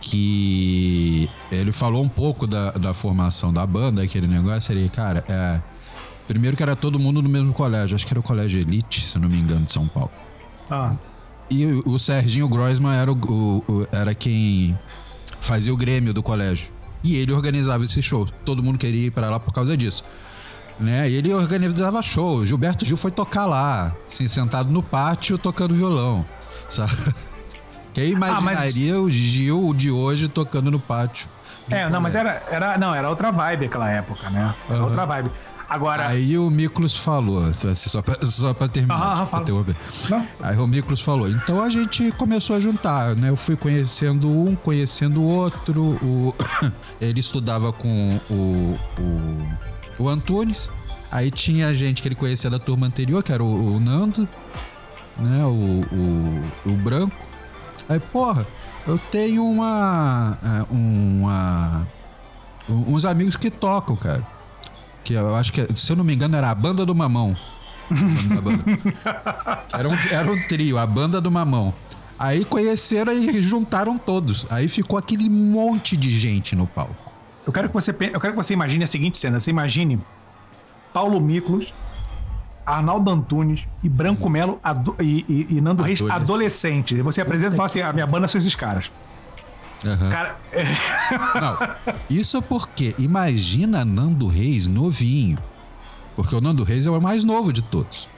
que 0.00 1.28
ele 1.50 1.72
falou 1.72 2.02
um 2.02 2.08
pouco 2.08 2.46
da, 2.46 2.70
da 2.72 2.94
formação 2.94 3.52
da 3.52 3.66
banda, 3.66 4.02
aquele 4.02 4.26
negócio 4.26 4.72
ali, 4.72 4.88
cara, 4.88 5.24
é, 5.28 5.60
primeiro 6.26 6.56
que 6.56 6.62
era 6.62 6.76
todo 6.76 6.98
mundo 6.98 7.20
no 7.22 7.28
mesmo 7.28 7.52
colégio, 7.52 7.94
acho 7.96 8.06
que 8.06 8.12
era 8.12 8.20
o 8.20 8.22
Colégio 8.22 8.60
Elite, 8.60 9.00
se 9.00 9.18
não 9.18 9.28
me 9.28 9.38
engano, 9.38 9.64
de 9.64 9.72
São 9.72 9.86
Paulo. 9.88 10.10
Ah, 10.70 10.94
E 11.50 11.64
o, 11.66 11.82
o 11.92 11.98
Serginho 11.98 12.48
Groisman 12.48 12.94
era, 12.94 13.10
o, 13.12 13.16
o- 13.66 13.86
era 13.90 14.14
quem 14.14 14.78
fazia 15.40 15.72
o 15.72 15.76
Grêmio 15.76 16.12
do 16.12 16.22
colégio. 16.22 16.68
E 17.02 17.16
ele 17.16 17.32
organizava 17.32 17.84
esse 17.84 18.02
show. 18.02 18.26
Todo 18.44 18.62
mundo 18.62 18.76
queria 18.78 19.06
ir 19.06 19.10
pra 19.12 19.30
lá 19.30 19.38
por 19.40 19.52
causa 19.52 19.76
disso. 19.76 20.04
Né? 20.80 21.08
E 21.10 21.14
ele 21.14 21.32
organizava 21.32 22.02
show. 22.02 22.44
Gilberto 22.44 22.84
Gil 22.84 22.96
foi 22.96 23.10
tocar 23.10 23.46
lá, 23.46 23.96
assim, 24.06 24.26
sentado 24.28 24.70
no 24.70 24.82
pátio 24.82 25.38
tocando 25.38 25.74
violão. 25.74 26.24
Sabe? 26.68 26.92
Quem 27.98 28.12
imaginaria 28.12 29.00
o 29.00 29.10
Gil 29.10 29.74
de 29.74 29.90
hoje 29.90 30.28
tocando 30.28 30.70
no 30.70 30.78
pátio? 30.78 31.28
É, 31.70 31.88
não, 31.88 32.00
mas 32.00 32.14
era, 32.14 32.42
era, 32.50 32.78
não, 32.78 32.94
era 32.94 33.08
outra 33.08 33.30
vibe 33.30 33.66
aquela 33.66 33.90
época, 33.90 34.30
né? 34.30 34.54
Era 34.68 34.78
Aham. 34.78 34.84
outra 34.86 35.04
vibe. 35.04 35.30
Agora, 35.68 36.06
Aí 36.06 36.38
o 36.38 36.48
Miklos 36.48 36.96
falou, 36.96 37.44
assim, 37.44 37.74
só 37.74 38.00
pra, 38.00 38.16
só 38.24 38.54
pra 38.54 38.68
terminar, 38.68 39.28
interromper. 39.34 39.76
Não. 40.08 40.26
Aí 40.40 40.56
o 40.56 40.66
Miklos 40.66 41.02
falou, 41.02 41.28
então 41.28 41.62
a 41.62 41.68
gente 41.68 42.10
começou 42.12 42.56
a 42.56 42.60
juntar, 42.60 43.14
né? 43.14 43.28
Eu 43.28 43.36
fui 43.36 43.54
conhecendo 43.54 44.30
um, 44.30 44.56
conhecendo 44.56 45.20
o 45.20 45.26
outro. 45.26 45.82
O... 46.02 46.34
ele 46.98 47.20
estudava 47.20 47.70
com 47.70 48.18
o, 48.30 48.78
o, 48.98 50.04
o 50.04 50.08
Antunes. 50.08 50.70
Aí 51.10 51.30
tinha 51.30 51.74
gente 51.74 52.00
que 52.00 52.08
ele 52.08 52.14
conhecia 52.14 52.48
da 52.48 52.58
turma 52.58 52.86
anterior, 52.86 53.22
que 53.22 53.32
era 53.32 53.44
o, 53.44 53.76
o 53.76 53.80
Nando, 53.80 54.26
né? 55.18 55.44
O, 55.44 55.82
o, 55.92 56.70
o 56.70 56.72
Branco. 56.76 57.27
Aí, 57.88 57.98
porra, 57.98 58.46
eu 58.86 58.98
tenho 59.10 59.44
uma. 59.44 60.38
é, 60.42 60.72
uma 60.72 61.86
uns 62.68 63.04
amigos 63.04 63.36
que 63.36 63.50
tocam, 63.50 63.96
cara. 63.96 64.26
Que 65.02 65.14
eu 65.14 65.34
acho 65.34 65.52
que, 65.52 65.66
se 65.74 65.90
eu 65.90 65.96
não 65.96 66.04
me 66.04 66.14
engano, 66.14 66.36
era 66.36 66.50
a 66.50 66.54
Banda 66.54 66.84
do 66.84 66.94
Mamão. 66.94 67.34
banda. 68.42 68.64
Era 69.72 69.88
um, 69.88 69.94
era 70.10 70.30
um 70.30 70.46
trio, 70.46 70.76
a 70.78 70.86
Banda 70.86 71.20
do 71.20 71.30
Mamão. 71.30 71.72
Aí 72.18 72.44
conheceram 72.44 73.12
e 73.12 73.40
juntaram 73.40 73.96
todos. 73.96 74.46
Aí 74.50 74.68
ficou 74.68 74.98
aquele 74.98 75.30
monte 75.30 75.96
de 75.96 76.10
gente 76.10 76.56
no 76.56 76.66
palco. 76.66 77.12
eu 77.46 77.52
quero 77.52 77.68
que 77.68 77.74
você, 77.74 77.90
eu 77.90 78.20
quero 78.20 78.32
que 78.32 78.36
você 78.36 78.52
imagine 78.52 78.84
a 78.84 78.86
seguinte 78.86 79.16
cena. 79.16 79.40
Você 79.40 79.50
imagine 79.50 80.00
Paulo 80.92 81.20
Miklos, 81.20 81.72
Arnaldo 82.76 83.10
Antunes 83.10 83.60
e 83.82 83.88
Branco 83.88 84.28
Melo 84.28 84.58
ado- 84.62 84.94
e, 85.00 85.24
e- 85.28 85.56
e 85.56 85.60
Nando 85.60 85.82
Reis 85.82 86.00
Adolescente. 86.00 86.22
adolescente. 86.22 87.02
Você 87.02 87.20
apresenta 87.20 87.54
e 87.54 87.56
fala 87.56 87.66
assim: 87.66 87.80
a 87.80 87.92
minha 87.92 88.06
banda 88.06 88.28
são 88.28 88.38
esses 88.38 88.54
caras. 88.54 88.90
Aham. 89.86 90.10
Cara, 90.10 90.36
é, 90.52 90.64
Não, 91.40 91.58
isso 92.10 92.36
é 92.36 92.40
porque 92.40 92.94
imagina 92.98 93.84
Nando 93.84 94.26
Reis 94.26 94.66
novinho. 94.66 95.38
Porque 96.16 96.34
o 96.34 96.40
Nando 96.40 96.64
Reis 96.64 96.84
é 96.84 96.90
o 96.90 97.00
mais 97.00 97.22
novo 97.24 97.52
de 97.52 97.62
todos. 97.62 98.08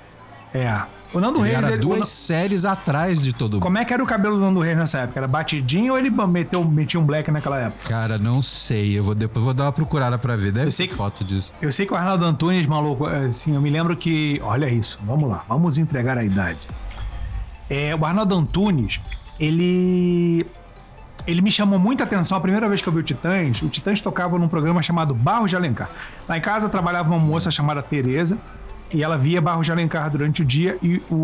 é. 0.54 0.82
O 1.12 1.18
Nando 1.18 1.40
Ele 1.40 1.46
Reis. 1.48 1.58
era 1.58 1.68
ele- 1.72 1.78
duas 1.78 2.08
séries 2.08 2.64
atrás 2.64 3.20
de 3.22 3.32
todo 3.32 3.54
mundo. 3.54 3.62
como 3.62 3.76
é 3.78 3.84
que 3.84 3.92
era 3.92 4.02
o 4.02 4.06
cabelo 4.06 4.36
do 4.36 4.40
Nando 4.42 4.60
Reis 4.60 4.76
nessa 4.78 4.98
época? 4.98 5.18
Era 5.18 5.26
batidinho 5.26 5.92
ou 5.92 5.98
ele 5.98 6.08
meteu, 6.10 6.64
metia 6.64 7.00
um 7.00 7.04
black 7.04 7.30
naquela 7.32 7.58
época? 7.58 7.88
Cara, 7.88 8.16
não 8.16 8.40
sei. 8.40 8.96
Eu 8.98 9.02
vou 9.02 9.14
depois 9.14 9.44
vou 9.44 9.52
dar 9.52 9.64
uma 9.64 9.72
procurada 9.72 10.16
pra 10.18 10.36
ver. 10.36 10.52
Deve 10.52 10.68
Eu 10.68 10.72
sei 10.72 10.86
que- 10.86 10.94
foto 10.94 11.24
disso. 11.24 11.52
Eu 11.60 11.72
sei 11.72 11.84
que 11.86 11.92
o 11.92 11.96
Arnaldo 11.96 12.24
Antunes, 12.24 12.64
maluco, 12.66 13.06
assim, 13.06 13.54
eu 13.54 13.60
me 13.60 13.70
lembro 13.70 13.96
que. 13.96 14.40
Olha 14.44 14.68
isso, 14.68 14.98
vamos 15.04 15.28
lá, 15.28 15.44
vamos 15.48 15.78
entregar 15.78 16.16
a 16.16 16.24
idade. 16.24 16.58
É, 17.68 17.94
o 17.94 18.04
Arnaldo 18.04 18.34
Antunes, 18.36 19.00
ele. 19.38 20.46
Ele 21.26 21.42
me 21.42 21.52
chamou 21.52 21.78
muita 21.78 22.04
atenção 22.04 22.38
a 22.38 22.40
primeira 22.40 22.66
vez 22.68 22.80
que 22.80 22.88
eu 22.88 22.92
vi 22.92 23.00
o 23.00 23.02
Titãs. 23.02 23.60
O 23.62 23.68
Titãs 23.68 24.00
tocava 24.00 24.38
num 24.38 24.48
programa 24.48 24.82
chamado 24.82 25.12
Barros 25.14 25.50
de 25.50 25.56
Alencar. 25.56 25.90
Lá 26.28 26.38
em 26.38 26.40
casa 26.40 26.68
trabalhava 26.68 27.10
uma 27.10 27.18
moça 27.18 27.50
chamada 27.50 27.82
Tereza 27.82 28.38
e 28.92 29.02
ela 29.02 29.16
via 29.18 29.40
Barros 29.40 29.66
de 29.66 29.72
Alencar 29.72 30.10
durante 30.10 30.42
o 30.42 30.44
dia 30.44 30.76
e 30.82 30.96
o, 31.10 31.14
o, 31.14 31.20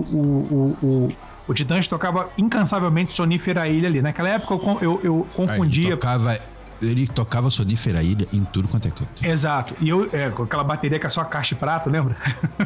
o, 0.83 0.87
o, 0.87 1.09
o 1.49 1.55
Titãs 1.55 1.87
tocava 1.87 2.29
incansavelmente 2.39 3.13
Sonífera 3.13 3.69
Ilha 3.69 3.89
ali. 3.89 4.01
Naquela 4.03 4.29
época 4.29 4.55
eu, 4.55 4.79
eu, 4.83 5.01
eu 5.03 5.27
Ah, 5.39 5.43
ele 5.43 5.47
confundia. 5.49 5.91
tocava, 5.97 6.39
ele 6.83 7.07
tocava 7.07 7.51
Sonífera 7.51 8.03
Ilha 8.03 8.27
em 8.33 8.45
tudo 8.45 8.69
quanto 8.69 8.89
é 8.89 8.91
canto. 8.91 9.25
Exato. 9.27 9.75
E 9.81 9.89
eu, 9.89 10.09
é, 10.13 10.31
com 10.31 10.43
aquela 10.45 10.65
bateria 10.65 10.99
que 10.99 11.07
é 11.07 11.11
só 11.11 11.25
caixa 11.25 11.55
de 11.55 11.61
prata, 11.61 11.89
lembra? 11.91 12.17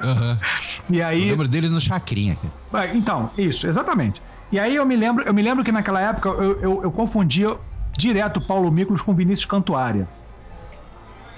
Aham. 0.02 0.38
E 0.90 0.98
Eu 0.98 1.06
aí. 1.06 1.30
lembro 1.30 1.46
dele 1.48 1.68
no 1.68 1.80
Chacrinha. 1.80 2.36
cara. 2.36 2.90
Ah, 2.90 2.94
Então, 2.96 3.30
isso, 3.38 3.66
exatamente. 3.66 4.20
E 4.52 4.58
aí 4.58 4.74
eu 4.74 4.84
me 4.84 4.96
lembro, 4.96 5.24
eu 5.24 5.32
me 5.32 5.40
lembro 5.42 5.62
que 5.62 5.70
naquela 5.70 6.00
época 6.00 6.28
eu, 6.30 6.60
eu, 6.60 6.80
eu 6.82 6.90
confundia 6.90 7.56
direto 7.96 8.40
Paulo 8.40 8.70
Miklos 8.70 9.00
com 9.02 9.14
Vinícius 9.14 9.44
Cantuária. 9.44 10.08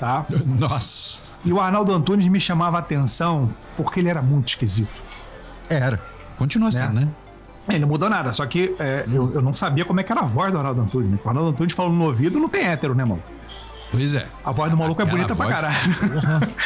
Tá? 0.02 0.26
Nossa. 0.58 1.38
E 1.44 1.52
o 1.52 1.60
Arnaldo 1.60 1.94
Antunes 1.94 2.26
me 2.26 2.40
chamava 2.40 2.76
a 2.76 2.80
atenção 2.80 3.48
porque 3.76 4.00
ele 4.00 4.08
era 4.08 4.20
muito 4.20 4.48
esquisito. 4.48 4.90
Era. 5.70 6.00
Continua 6.36 6.72
sendo, 6.72 6.94
né? 6.94 7.08
Ele 7.68 7.78
não 7.78 7.86
mudou 7.86 8.10
nada, 8.10 8.32
só 8.32 8.44
que 8.44 8.74
é, 8.80 9.04
eu, 9.06 9.32
eu 9.32 9.40
não 9.40 9.54
sabia 9.54 9.84
como 9.84 10.00
é 10.00 10.02
que 10.02 10.10
era 10.10 10.22
a 10.22 10.24
voz 10.24 10.50
do 10.50 10.58
Arnaldo 10.58 10.80
Antunes. 10.80 11.08
Né? 11.08 11.18
O 11.24 11.28
Arnaldo 11.28 11.50
Antunes 11.50 11.72
falando 11.72 11.94
no 11.94 12.06
ouvido 12.06 12.40
não 12.40 12.48
tem 12.48 12.66
hétero, 12.66 12.96
né, 12.96 13.04
mano? 13.04 13.22
Pois 13.92 14.12
é. 14.12 14.26
A 14.44 14.50
voz 14.50 14.72
do 14.72 14.76
maluco 14.76 15.00
é 15.00 15.04
bonita 15.04 15.36
pra 15.36 15.46
caralho. 15.46 15.76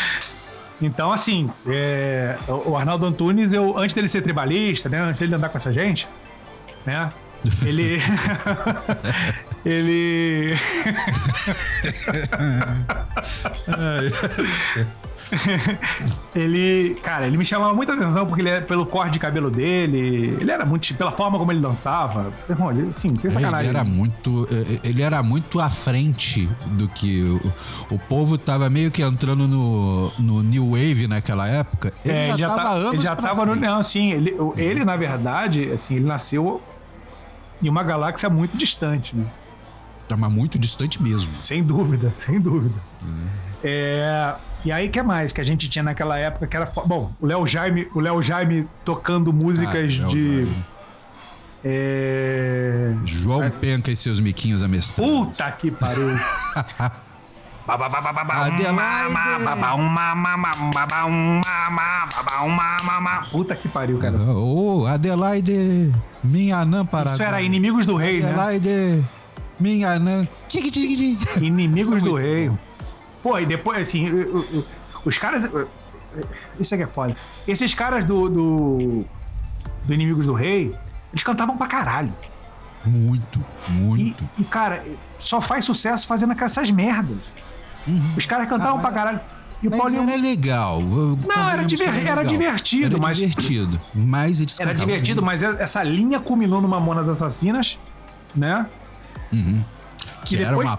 então, 0.81 1.13
assim, 1.13 1.51
é, 1.67 2.39
o 2.49 2.71
o 2.71 2.77
Arnaldo 2.79 3.05
Antunes, 3.05 3.53
eu, 3.53 3.77
antes 3.77 3.93
dele 3.93 4.09
ser 4.09 4.23
tribalista, 4.23 4.89
né? 4.89 4.99
Antes 4.99 5.19
dele 5.19 5.35
andar 5.35 5.51
com 5.51 5.59
essa 5.59 5.75
gente, 5.75 6.09
né? 6.87 7.11
Ele. 7.63 8.01
ele. 9.65 10.55
ele. 16.35 16.95
Cara, 17.03 17.27
ele 17.27 17.37
me 17.37 17.45
chamava 17.47 17.75
muita 17.75 17.95
atenção 17.95 18.27
porque 18.27 18.41
ele 18.43 18.51
era 18.51 18.65
pelo 18.65 18.87
corte 18.87 19.13
de 19.15 19.19
cabelo 19.19 19.51
dele. 19.51 20.37
Ele 20.41 20.51
era 20.51 20.65
muito. 20.65 20.93
pela 20.95 21.13
forma 21.13 21.39
como 21.39 21.53
ele 21.53 21.61
dançava. 21.61 22.31
Ele, 22.49 22.89
assim, 22.89 23.09
sem 23.09 23.21
Ele 23.25 23.31
sacanagem. 23.31 23.71
era 23.71 23.85
muito, 23.85 24.47
eh, 24.51 24.81
ele 24.85 25.03
era 25.03 25.23
muito 25.23 25.61
à 25.61 25.71
frente 25.71 26.49
do 26.73 26.89
que 26.89 27.23
o, 27.91 27.95
o 27.95 27.99
povo 27.99 28.37
tava 28.39 28.69
meio 28.71 28.91
que 28.91 29.03
entrando 29.03 29.47
no, 29.49 30.11
no 30.19 30.43
New 30.43 30.71
Wave 30.73 31.07
naquela 31.07 31.49
época. 31.49 31.93
Ele 32.05 32.15
É, 32.15 32.39
já, 32.39 32.49
tava 32.49 32.63
tá- 32.63 32.71
anos 32.73 32.93
ele 32.95 33.03
já 33.03 33.17
tava 33.17 33.47
no. 33.47 33.53
frente. 33.53 33.65
Não, 33.67 33.83
sim, 33.83 34.13
ele, 34.13 34.37
ele, 34.57 34.85
na 34.85 34.97
verdade, 34.97 35.73
assim, 35.73 35.97
ele 35.97 36.05
nasceu 36.07 36.61
em 37.63 37.69
uma 37.69 37.83
galáxia 37.83 38.29
muito 38.29 38.57
distante, 38.57 39.17
né? 39.17 39.27
Tava 40.09 40.29
muito 40.29 40.59
distante 40.59 41.03
mesmo. 41.03 41.33
Sem 41.41 41.63
dúvida, 41.63 42.13
sem 42.21 42.41
dúvida. 42.41 42.81
É, 43.65 44.35
e 44.65 44.71
aí, 44.71 44.89
que 44.89 45.03
mais 45.03 45.33
que 45.33 45.41
a 45.41 45.45
gente 45.45 45.69
tinha 45.69 45.83
naquela 45.83 46.19
época 46.19 46.47
que 46.47 46.57
era. 46.57 46.67
Bom, 46.67 47.13
o 47.21 47.27
Léo 47.27 47.47
Jaime, 47.47 47.89
o 47.95 48.01
Léo 48.01 48.23
Jaime 48.23 48.69
tocando 48.85 49.33
músicas 49.33 49.99
Ah, 49.99 50.03
Léo 50.03 50.09
de. 50.09 50.49
É... 51.65 52.93
João 53.05 53.51
Penca 53.51 53.91
e 53.91 53.97
seus 53.97 54.21
miquinhos 54.21 54.63
amestrados. 54.63 55.13
Puta 55.19 55.51
que 55.53 55.71
pariu. 55.71 56.17
Puta 63.31 63.57
que 63.57 63.69
pariu, 63.69 63.99
cara. 63.99 64.17
Ô, 64.19 64.87
Adelaide, 64.87 65.93
minha 66.23 66.59
anã 66.59 66.87
para. 66.87 67.11
Isso 67.11 67.23
era 67.23 67.43
Inimigos 67.43 67.85
do 67.85 67.97
Rei, 67.97 68.21
né? 68.23 68.29
Adelaide, 68.31 69.05
minha 69.59 69.91
anã. 69.93 70.27
Tique, 70.49 70.71
tique, 70.71 70.97
tique. 71.17 71.45
Inimigos 71.45 72.03
do 72.03 72.15
Rei. 72.15 72.51
Pô, 73.23 73.39
e 73.39 73.47
depois, 73.47 73.83
assim, 73.89 74.09
o- 74.11 74.37
o- 74.39 74.59
o- 74.61 74.65
os 75.05 75.19
caras. 75.19 75.49
Isso 76.59 76.75
aqui 76.75 76.85
é 76.85 76.87
foda. 76.87 77.17
Esses 77.47 77.75
caras 77.75 78.05
do, 78.05 78.29
do, 78.29 79.05
do 79.85 79.93
Inimigos 79.93 80.25
do 80.25 80.35
Rei, 80.35 80.73
eles 81.13 81.23
cantavam 81.25 81.57
pra 81.57 81.67
caralho. 81.67 82.11
Muito, 82.85 83.45
E, 83.69 83.73
muito. 83.73 84.25
e, 84.39 84.45
cara, 84.45 84.85
só 85.19 85.41
faz 85.41 85.65
sucesso 85.65 86.07
fazendo 86.07 86.33
essas 86.41 86.71
merdas. 86.71 87.19
Os 88.17 88.27
caras 88.27 88.49
cantavam 88.49 88.79
Ah, 88.79 88.81
pra 88.81 88.93
caralho. 88.93 89.21
E 89.63 89.69
o 89.69 89.71
Mas 89.71 89.81
Paulinho. 89.81 90.03
era 90.03 90.21
legal. 90.21 90.81
Não, 90.83 91.49
era 91.51 91.65
diver- 91.65 92.07
era 92.07 92.23
divertido, 92.23 92.97
era 92.97 92.99
mas- 93.03 93.17
divertido. 93.17 93.81
Mas 93.95 94.41
eles 94.41 94.61
Era 94.61 94.75
divertido, 94.75 95.23
mas 95.23 95.43
essa 95.43 95.83
linha 95.83 96.21
culminou 96.21 96.61
no 96.61 96.69
Mamonas 96.69 97.09
Assassinas, 97.09 97.79
né? 98.35 98.67
Que 100.25 100.37
e 100.37 100.39
era 100.43 100.49
depois- 100.51 100.67
uma 100.69 100.79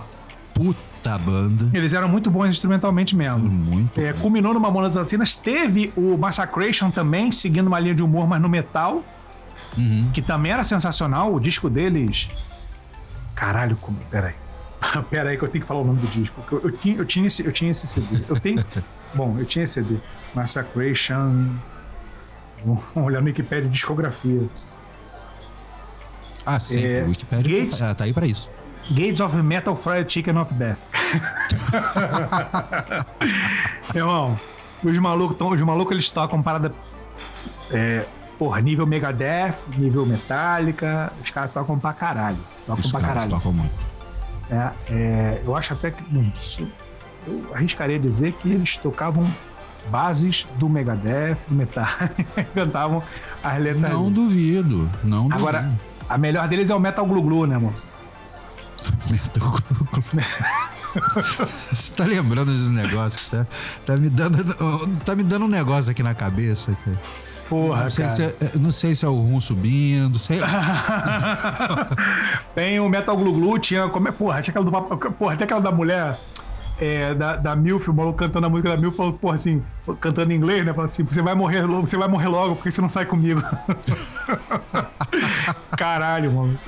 puta 0.54 1.18
banda. 1.18 1.70
Eles 1.74 1.94
eram 1.94 2.08
muito 2.08 2.30
bons 2.30 2.50
instrumentalmente 2.50 3.16
mesmo. 3.16 3.40
Muito. 3.50 4.00
É, 4.00 4.14
bom. 4.14 4.20
culminou 4.22 4.54
no 4.54 4.60
Mamonas 4.60 4.96
Assassinas. 4.96 5.36
Teve 5.36 5.92
o 5.96 6.18
Massacration 6.18 6.92
também, 6.92 7.32
seguindo 7.32 7.68
uma 7.68 7.80
linha 7.80 7.96
de 7.96 8.04
humor, 8.04 8.28
mas 8.28 8.40
no 8.42 8.50
metal, 8.50 9.02
Uhum. 9.78 10.10
que 10.14 10.22
também 10.22 10.52
era 10.52 10.64
sensacional. 10.64 11.34
O 11.34 11.40
disco 11.40 11.70
deles. 11.70 12.28
Caralho, 13.36 13.76
como. 13.78 13.98
Peraí. 14.12 14.34
Peraí, 15.10 15.38
que 15.38 15.44
eu 15.44 15.50
tenho 15.50 15.64
que 15.64 15.68
falar 15.68 15.82
o 15.82 15.86
nome 15.86 16.00
do 16.02 16.08
disco. 16.08 16.42
Eu, 16.52 16.62
eu 16.66 16.72
tinha, 16.72 16.96
eu, 16.98 17.06
tinha 17.06 17.28
esse, 17.28 17.44
eu 17.46 17.52
tinha 17.52 17.72
esse 17.72 17.88
CD. 17.88 18.24
Eu 18.30 18.40
tenho. 18.40 18.64
Bom, 19.14 19.36
eu 19.40 19.46
tinha 19.46 19.64
esse 19.64 19.76
CD. 19.76 19.98
Massacration. 20.36 21.56
Vamos 22.66 22.84
olhar 22.96 23.22
no 23.22 23.28
Wikipedia 23.28 23.70
discografia. 23.70 24.42
Ah, 26.46 26.60
sim. 26.60 26.84
É, 26.86 27.04
o 27.04 27.10
Wikipedia 27.10 27.60
Gates- 27.62 27.80
tá, 27.80 27.94
tá 27.96 28.04
aí 28.06 28.14
pra 28.14 28.26
isso. 28.26 28.50
Gates 28.92 29.20
of 29.20 29.36
Metal 29.38 29.76
Fried 29.76 30.12
Chicken 30.12 30.38
of 30.38 30.54
Death. 30.54 30.78
Irmão, 33.94 34.40
os 34.84 34.98
malucos, 34.98 35.38
tão- 35.38 35.50
os 35.50 35.60
malucos 35.62 35.94
eles 35.94 36.10
tocam 36.10 36.42
parada. 36.42 36.74
É, 37.72 38.06
porra, 38.40 38.62
nível 38.62 38.86
Megadeth, 38.88 39.56
nível 39.78 40.06
Metallica. 40.06 41.12
Os 41.24 41.30
caras 41.32 41.52
tocam 41.54 41.78
pra 41.80 41.92
caralho. 41.94 42.38
Tocam 42.66 42.84
Os 42.86 42.92
pra 42.92 43.00
caras 43.02 43.14
caralho. 43.16 43.32
tocam 43.32 43.52
muito. 43.54 43.87
É, 44.50 44.72
é, 44.94 45.42
eu 45.46 45.56
acho 45.56 45.74
até 45.74 45.92
que. 45.92 46.02
hum, 46.18 46.32
Eu 47.28 47.54
arriscaria 47.56 48.00
dizer 48.00 48.32
que 48.34 48.50
eles 48.50 48.78
tocavam 48.78 49.26
bases 49.90 50.46
do 50.58 50.68
Megadeth, 50.70 51.38
do 51.48 51.56
Metallica. 51.56 52.24
cantavam 52.56 53.04
as 53.44 53.60
letras. 53.62 53.92
Não 53.92 54.12
duvido. 54.12 54.90
Não 55.04 55.30
Agora, 55.32 55.62
duvido. 55.64 55.82
a 56.10 56.18
melhor 56.18 56.48
deles 56.48 56.70
é 56.70 56.76
o 56.76 56.80
Metal 56.80 57.06
Glu 57.06 57.22
Glu, 57.22 57.46
né, 57.48 57.56
irmão? 57.56 57.74
Metal 59.12 59.50
Glu 59.50 59.88
Glu. 59.92 60.04
Você 61.46 61.92
tá 61.94 62.06
lembrando 62.06 62.52
desses 62.52 62.70
negócios? 62.70 63.28
Tá, 63.30 63.46
tá 63.86 63.98
me 63.98 64.10
dando, 64.10 64.44
tá 65.06 65.14
me 65.16 65.24
dando 65.24 65.46
um 65.46 65.50
negócio 65.50 65.92
aqui 65.92 66.02
na 66.02 66.16
cabeça. 66.16 66.76
cara. 66.84 67.00
Porra, 67.50 67.84
Não 67.84 67.90
sei, 67.90 68.06
cara. 68.06 68.16
se 68.16 68.24
é, 68.24 68.36
não 68.60 68.72
sei 68.72 68.96
se 68.96 69.06
é 69.06 69.08
o 69.08 69.16
rum 69.16 69.40
subindo, 69.40 70.20
sei. 70.20 70.40
Tem 72.54 72.80
o 72.80 72.90
Metal 72.90 73.16
Glu 73.16 73.32
Glu, 73.34 73.60
tinha. 73.60 73.88
Como 73.88 74.08
é, 74.08 74.12
porra, 74.12 74.42
tinha 74.42 74.52
aquela 74.52 74.66
do. 74.66 75.12
Porra, 75.12 75.38
tem 75.38 75.46
aquela 75.46 75.62
da 75.62 75.72
mulher. 75.72 76.20
É, 76.80 77.16
da, 77.16 77.38
da 77.38 77.56
Milf, 77.56 77.88
o 77.90 77.94
maluco 77.94 78.20
cantando 78.20 78.46
a 78.46 78.50
música 78.50 78.70
da 78.70 78.78
Milf, 78.78 78.96
falou, 78.96 79.14
porra, 79.14 79.36
assim, 79.38 79.64
cantando 80.00 80.32
em 80.32 80.36
inglês, 80.36 80.64
né? 80.64 80.74
Falando 80.74 80.92
assim, 80.92 81.04
você 81.04 81.24
vai 81.24 81.34
morrer 81.34 81.62
logo, 81.62 81.88
você 81.88 81.98
vai 81.98 82.08
morrer 82.08 82.28
logo, 82.28 82.56
porque 82.56 82.72
você 82.72 82.82
não 82.82 82.90
sai 82.90 83.06
comigo. 83.06 83.42
Caralho, 85.78 86.32
mano. 86.34 86.60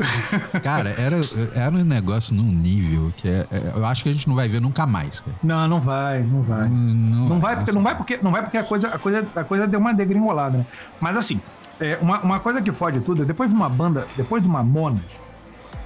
Cara, 0.64 0.92
era, 0.92 1.18
era 1.56 1.76
um 1.76 1.84
negócio 1.84 2.36
num 2.36 2.52
nível 2.52 3.12
que 3.18 3.28
é- 3.28 3.46
é- 3.52 3.72
eu 3.76 3.86
acho 3.86 4.04
que 4.04 4.10
a 4.10 4.14
gente 4.14 4.28
não 4.28 4.36
vai 4.36 4.48
ver 4.48 4.62
nunca 4.62 4.86
mais, 4.86 5.20
cara. 5.20 5.36
Não, 5.44 5.68
não 5.68 5.82
vai, 5.82 6.24
não 6.24 6.44
vai. 6.44 6.70
Não, 6.70 7.30
Não 7.30 7.40
vai, 7.40 7.56
porque, 7.56 7.72
não 7.72 7.84
vai 7.84 7.96
porque, 7.96 8.20
não 8.22 8.32
vai 8.32 8.42
porque 8.44 8.58
a, 8.58 8.64
coisa, 8.64 8.88
a, 8.90 9.00
coisa, 9.00 9.28
a 9.36 9.44
coisa 9.44 9.68
deu 9.68 9.80
uma 9.80 9.94
degringolada, 9.94 10.60
né? 10.60 10.66
Mas 11.00 11.18
assim, 11.18 11.42
é, 11.80 11.98
uma, 12.02 12.20
uma 12.22 12.40
coisa 12.40 12.62
que 12.62 12.72
fode 12.72 13.00
tudo 13.02 13.24
é 13.24 13.26
depois 13.26 13.50
de 13.50 13.56
uma 13.56 13.70
banda, 13.70 14.08
depois 14.16 14.42
de 14.42 14.48
uma 14.50 14.64
Monas, 14.64 15.04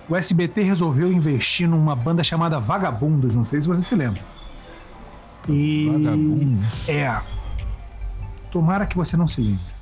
o 0.09 0.15
SBT 0.15 0.61
resolveu 0.63 1.11
investir 1.11 1.67
numa 1.67 1.95
banda 1.95 2.23
chamada 2.23 2.59
Vagabundos, 2.59 3.35
não 3.35 3.45
sei 3.45 3.61
se 3.61 3.67
você 3.67 3.83
se 3.83 3.95
lembra. 3.95 4.21
E. 5.47 5.89
Vagabundos? 5.91 6.89
É. 6.89 7.21
Tomara 8.51 8.85
que 8.85 8.95
você 8.95 9.15
não 9.17 9.27
se 9.27 9.41
lembre. 9.41 9.73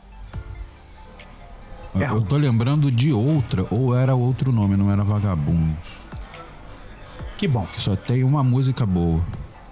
Eu- 1.94 2.02
É. 2.02 2.10
Eu 2.10 2.22
tô 2.22 2.38
lembrando 2.38 2.90
de 2.92 3.12
outra, 3.12 3.66
ou 3.70 3.96
era 3.96 4.16
outro 4.16 4.52
nome, 4.52 4.78
não 4.78 4.90
era 4.92 5.04
Vagabundos. 5.04 5.76
Que 7.38 7.48
bom. 7.48 7.66
Que 7.66 7.82
só 7.82 7.96
tem 7.96 8.24
uma 8.24 8.44
música 8.44 8.86
boa. 8.86 9.20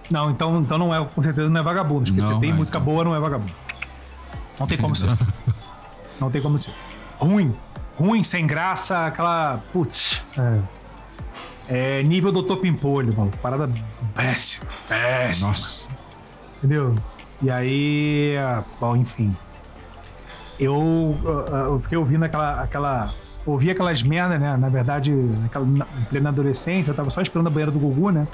Não, 0.10 0.32
então, 0.32 0.60
então 0.60 0.78
não 0.78 0.94
é, 0.94 1.06
com 1.06 1.22
certeza 1.24 1.50
não 1.50 1.60
é 1.62 1.64
Vagabundos, 1.64 2.10
porque 2.10 2.22
Não, 2.28 2.34
se 2.36 2.40
tem 2.42 2.50
é, 2.50 2.54
música 2.54 2.78
então. 2.80 2.92
boa, 2.92 3.04
não 3.04 3.16
é 3.16 3.20
Vagabundo. 3.20 3.54
Não 4.60 4.68
tem 4.68 4.78
como 4.78 4.96
ser. 4.96 5.08
Não 6.20 6.30
tem 6.30 6.42
como 6.42 6.58
ser. 6.60 6.74
Ruim. 7.20 7.54
Ruim, 8.00 8.24
sem 8.24 8.48
graça, 8.48 9.08
aquela. 9.08 9.62
Putz. 9.74 10.22
É, 11.68 12.00
é 12.00 12.04
nível 12.04 12.32
Doutor 12.32 12.62
Pimpolho, 12.62 13.14
mano. 13.16 13.30
Parada 13.42 13.70
péssima. 14.16 14.66
Péssima. 14.88 15.50
Nossa. 15.50 15.90
Entendeu? 16.58 16.96
E 17.42 17.52
aí. 17.52 18.36
Bom, 18.80 18.96
enfim. 18.96 19.36
Eu, 20.58 21.14
eu 21.68 21.80
fiquei 21.82 21.98
ouvindo 21.98 22.24
aquela. 22.24 22.62
aquela 22.62 23.14
ouvi 23.46 23.70
aquelas 23.70 24.02
merdas, 24.02 24.40
né? 24.40 24.56
Na 24.56 24.70
verdade, 24.70 25.12
naquela, 25.12 25.66
na, 25.66 25.86
em 25.98 26.04
plena 26.06 26.30
adolescência, 26.30 26.92
eu 26.92 26.96
tava 26.96 27.10
só 27.10 27.22
esperando 27.22 27.48
a 27.48 27.50
banheira 27.50 27.72
do 27.72 27.80
Gugu, 27.80 28.12
né? 28.12 28.28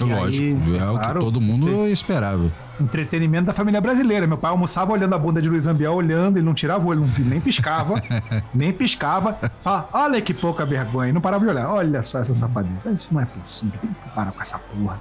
Lógico, 0.00 0.60
aí, 0.66 0.78
é 0.78 0.84
o 0.90 0.94
que 0.94 1.04
claro, 1.04 1.20
todo 1.20 1.40
mundo 1.40 1.86
esperava. 1.88 2.50
entretenimento 2.80 3.46
da 3.46 3.52
família 3.52 3.80
brasileira. 3.80 4.26
Meu 4.26 4.38
pai 4.38 4.50
almoçava 4.50 4.92
olhando 4.92 5.14
a 5.14 5.18
bunda 5.18 5.40
de 5.40 5.48
Luiz 5.48 5.66
Ambiel, 5.66 5.92
olhando, 5.92 6.38
ele 6.38 6.44
não 6.44 6.54
tirava 6.54 6.84
o 6.84 6.88
olho, 6.88 7.08
nem 7.18 7.40
piscava, 7.40 8.02
nem 8.54 8.72
piscava. 8.72 9.38
Fala, 9.62 9.88
olha 9.92 10.20
que 10.20 10.34
pouca 10.34 10.64
vergonha. 10.64 11.10
E 11.10 11.12
não 11.12 11.20
parava 11.20 11.44
de 11.44 11.50
olhar. 11.50 11.68
Olha 11.68 12.02
só 12.02 12.18
essa 12.20 12.34
safadeza. 12.34 12.90
Isso 12.90 13.08
não 13.10 13.20
é 13.20 13.26
possível. 13.26 13.78
Tem 13.80 13.90
que 13.90 14.10
parar 14.14 14.32
com 14.32 14.42
essa 14.42 14.58
porra. 14.58 15.00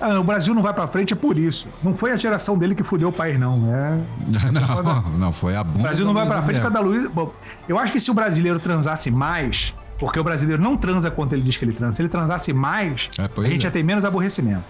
Ah, 0.00 0.20
o 0.20 0.24
Brasil 0.24 0.54
não 0.54 0.62
vai 0.62 0.72
pra 0.72 0.86
frente 0.86 1.12
é 1.12 1.16
por 1.16 1.36
isso. 1.36 1.66
Não 1.82 1.96
foi 1.96 2.12
a 2.12 2.16
geração 2.16 2.56
dele 2.56 2.74
que 2.74 2.84
fudeu 2.84 3.08
o 3.08 3.12
país, 3.12 3.38
não. 3.38 3.74
É... 3.74 3.98
não, 4.52 5.02
não, 5.18 5.32
foi 5.32 5.56
a 5.56 5.64
bunda. 5.64 5.78
O 5.78 5.82
Brasil 5.82 6.06
não 6.06 6.14
vai 6.14 6.26
pra 6.26 6.42
frente 6.42 6.70
da 6.70 6.80
Luiz. 6.80 7.10
Bom, 7.10 7.32
eu 7.68 7.78
acho 7.78 7.92
que 7.92 7.98
se 7.98 8.10
o 8.10 8.14
brasileiro 8.14 8.60
transasse 8.60 9.10
mais, 9.10 9.74
porque 9.98 10.18
o 10.18 10.24
brasileiro 10.24 10.62
não 10.62 10.76
transa 10.76 11.10
quanto 11.10 11.32
ele 11.34 11.42
diz 11.42 11.56
que 11.56 11.64
ele 11.64 11.72
transa, 11.72 11.96
se 11.96 12.02
ele 12.02 12.08
transasse 12.08 12.52
mais, 12.52 13.08
É, 13.18 13.22
a 13.24 13.48
gente 13.48 13.62
é. 13.64 13.68
ia 13.68 13.70
ter 13.70 13.82
menos 13.82 14.04
aborrecimento. 14.04 14.64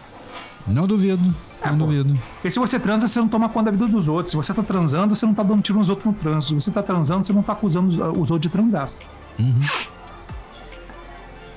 Não 0.67 0.87
duvido, 0.87 1.23
É, 1.63 1.71
não 1.71 1.79
pô. 1.79 1.85
duvido. 1.87 2.19
Porque 2.35 2.51
se 2.51 2.59
você 2.59 2.79
transa, 2.79 3.07
você 3.07 3.19
não 3.19 3.29
toma 3.29 3.49
conta 3.49 3.71
da 3.71 3.77
vida 3.79 3.87
dos 3.91 4.07
outros. 4.07 4.33
Se 4.33 4.37
você 4.37 4.53
tá 4.53 4.63
transando, 4.63 5.17
você 5.17 5.25
não 5.25 5.33
tá 5.33 5.43
dando 5.43 5.63
tiro 5.63 5.79
nos 5.79 5.89
outros 5.89 6.07
no 6.07 6.13
trânsito. 6.13 6.49
Se 6.61 6.67
você 6.67 6.71
tá 6.71 6.83
transando, 6.83 7.27
você 7.27 7.33
não 7.33 7.43
tá 7.43 7.53
acusando 7.55 7.89
os, 7.91 7.97
os 7.97 8.31
outros 8.31 8.41
de 8.41 8.49
transar. 8.51 8.91
Uhum. 9.39 9.61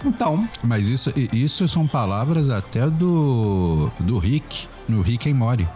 Então, 0.05 0.47
Mas 0.63 0.87
isso, 0.89 1.13
isso 1.31 1.67
são 1.67 1.85
palavras 1.87 2.49
até 2.49 2.89
do, 2.89 3.89
do 3.99 4.17
Rick, 4.17 4.67
no 4.89 5.01
Rick 5.01 5.29
and 5.29 5.35
Morty. 5.35 5.67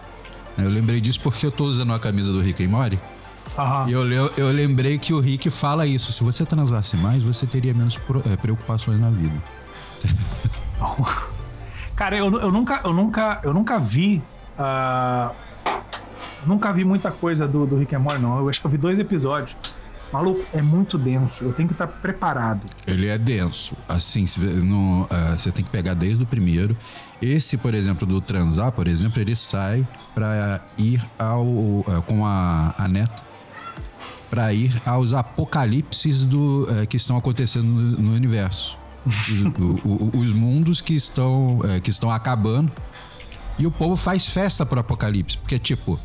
Eu 0.57 0.69
lembrei 0.69 0.99
disso 0.99 1.19
porque 1.21 1.45
eu 1.45 1.51
tô 1.51 1.65
usando 1.65 1.93
a 1.93 1.99
camisa 1.99 2.31
do 2.31 2.41
Rick 2.41 2.63
and 2.65 2.69
Morty. 2.69 2.99
E 3.87 3.91
eu, 3.93 4.03
le- 4.03 4.31
eu 4.37 4.51
lembrei 4.51 4.97
que 4.97 5.13
o 5.13 5.19
Rick 5.19 5.49
fala 5.49 5.85
isso. 5.85 6.11
Se 6.11 6.23
você 6.23 6.45
transasse 6.45 6.97
mais, 6.97 7.23
você 7.23 7.45
teria 7.47 7.73
menos 7.73 7.97
pro- 7.97 8.21
eh, 8.25 8.35
preocupações 8.35 8.99
na 8.99 9.09
vida. 9.09 9.35
Cara, 11.95 12.17
eu, 12.17 12.25
eu 12.39 12.51
nunca, 12.51 12.81
eu 12.83 12.93
nunca, 12.93 13.39
eu 13.43 13.53
nunca 13.53 13.79
vi. 13.79 14.21
ah, 14.59 15.31
nunca 16.45 16.71
vi 16.73 16.83
muita 16.83 17.09
coisa 17.11 17.47
do, 17.47 17.65
do 17.65 17.77
Rick 17.77 17.95
and 17.95 17.99
Morty, 17.99 18.21
não. 18.21 18.37
Eu 18.39 18.49
acho 18.49 18.59
que 18.59 18.67
eu 18.67 18.71
vi 18.71 18.77
dois 18.77 18.99
episódios. 18.99 19.55
Maluco, 20.11 20.43
é 20.53 20.61
muito 20.61 20.97
denso. 20.97 21.43
Eu 21.43 21.53
tenho 21.53 21.67
que 21.67 21.73
estar 21.73 21.87
preparado. 21.87 22.61
Ele 22.85 23.07
é 23.07 23.17
denso. 23.17 23.75
Assim, 23.87 24.25
no, 24.63 25.07
eh, 25.09 25.35
você 25.37 25.51
tem 25.51 25.63
que 25.63 25.71
pegar 25.71 25.93
desde 25.93 26.23
o 26.23 26.25
primeiro. 26.27 26.77
Esse, 27.21 27.57
por 27.57 27.73
exemplo, 27.73 28.05
do 28.05 28.19
transar, 28.21 28.71
por 28.71 28.87
exemplo, 28.87 29.19
ele 29.21 29.35
sai 29.35 29.87
pra 30.13 30.59
ir 30.77 31.01
ao 31.17 31.45
eh, 31.87 32.01
com 32.05 32.25
a, 32.25 32.75
a 32.77 32.87
neta 32.87 33.23
para 34.35 34.51
ir 34.53 34.81
aos 34.85 35.13
apocalipses 35.13 36.25
do 36.25 36.67
eh, 36.69 36.85
que 36.85 36.97
estão 36.97 37.15
acontecendo 37.15 37.65
no, 37.67 37.97
no 37.97 38.13
universo. 38.15 38.77
Os, 39.05 39.29
o- 39.85 40.17
os 40.19 40.33
mundos 40.33 40.81
que 40.81 40.93
estão 40.93 41.61
eh, 41.63 41.79
que 41.79 41.89
estão 41.89 42.11
acabando 42.11 42.69
e 43.57 43.65
o 43.65 43.71
povo 43.71 43.95
faz 43.95 44.25
festa 44.25 44.65
pro 44.65 44.77
apocalipse, 44.81 45.37
porque 45.37 45.57
tipo, 45.57 45.97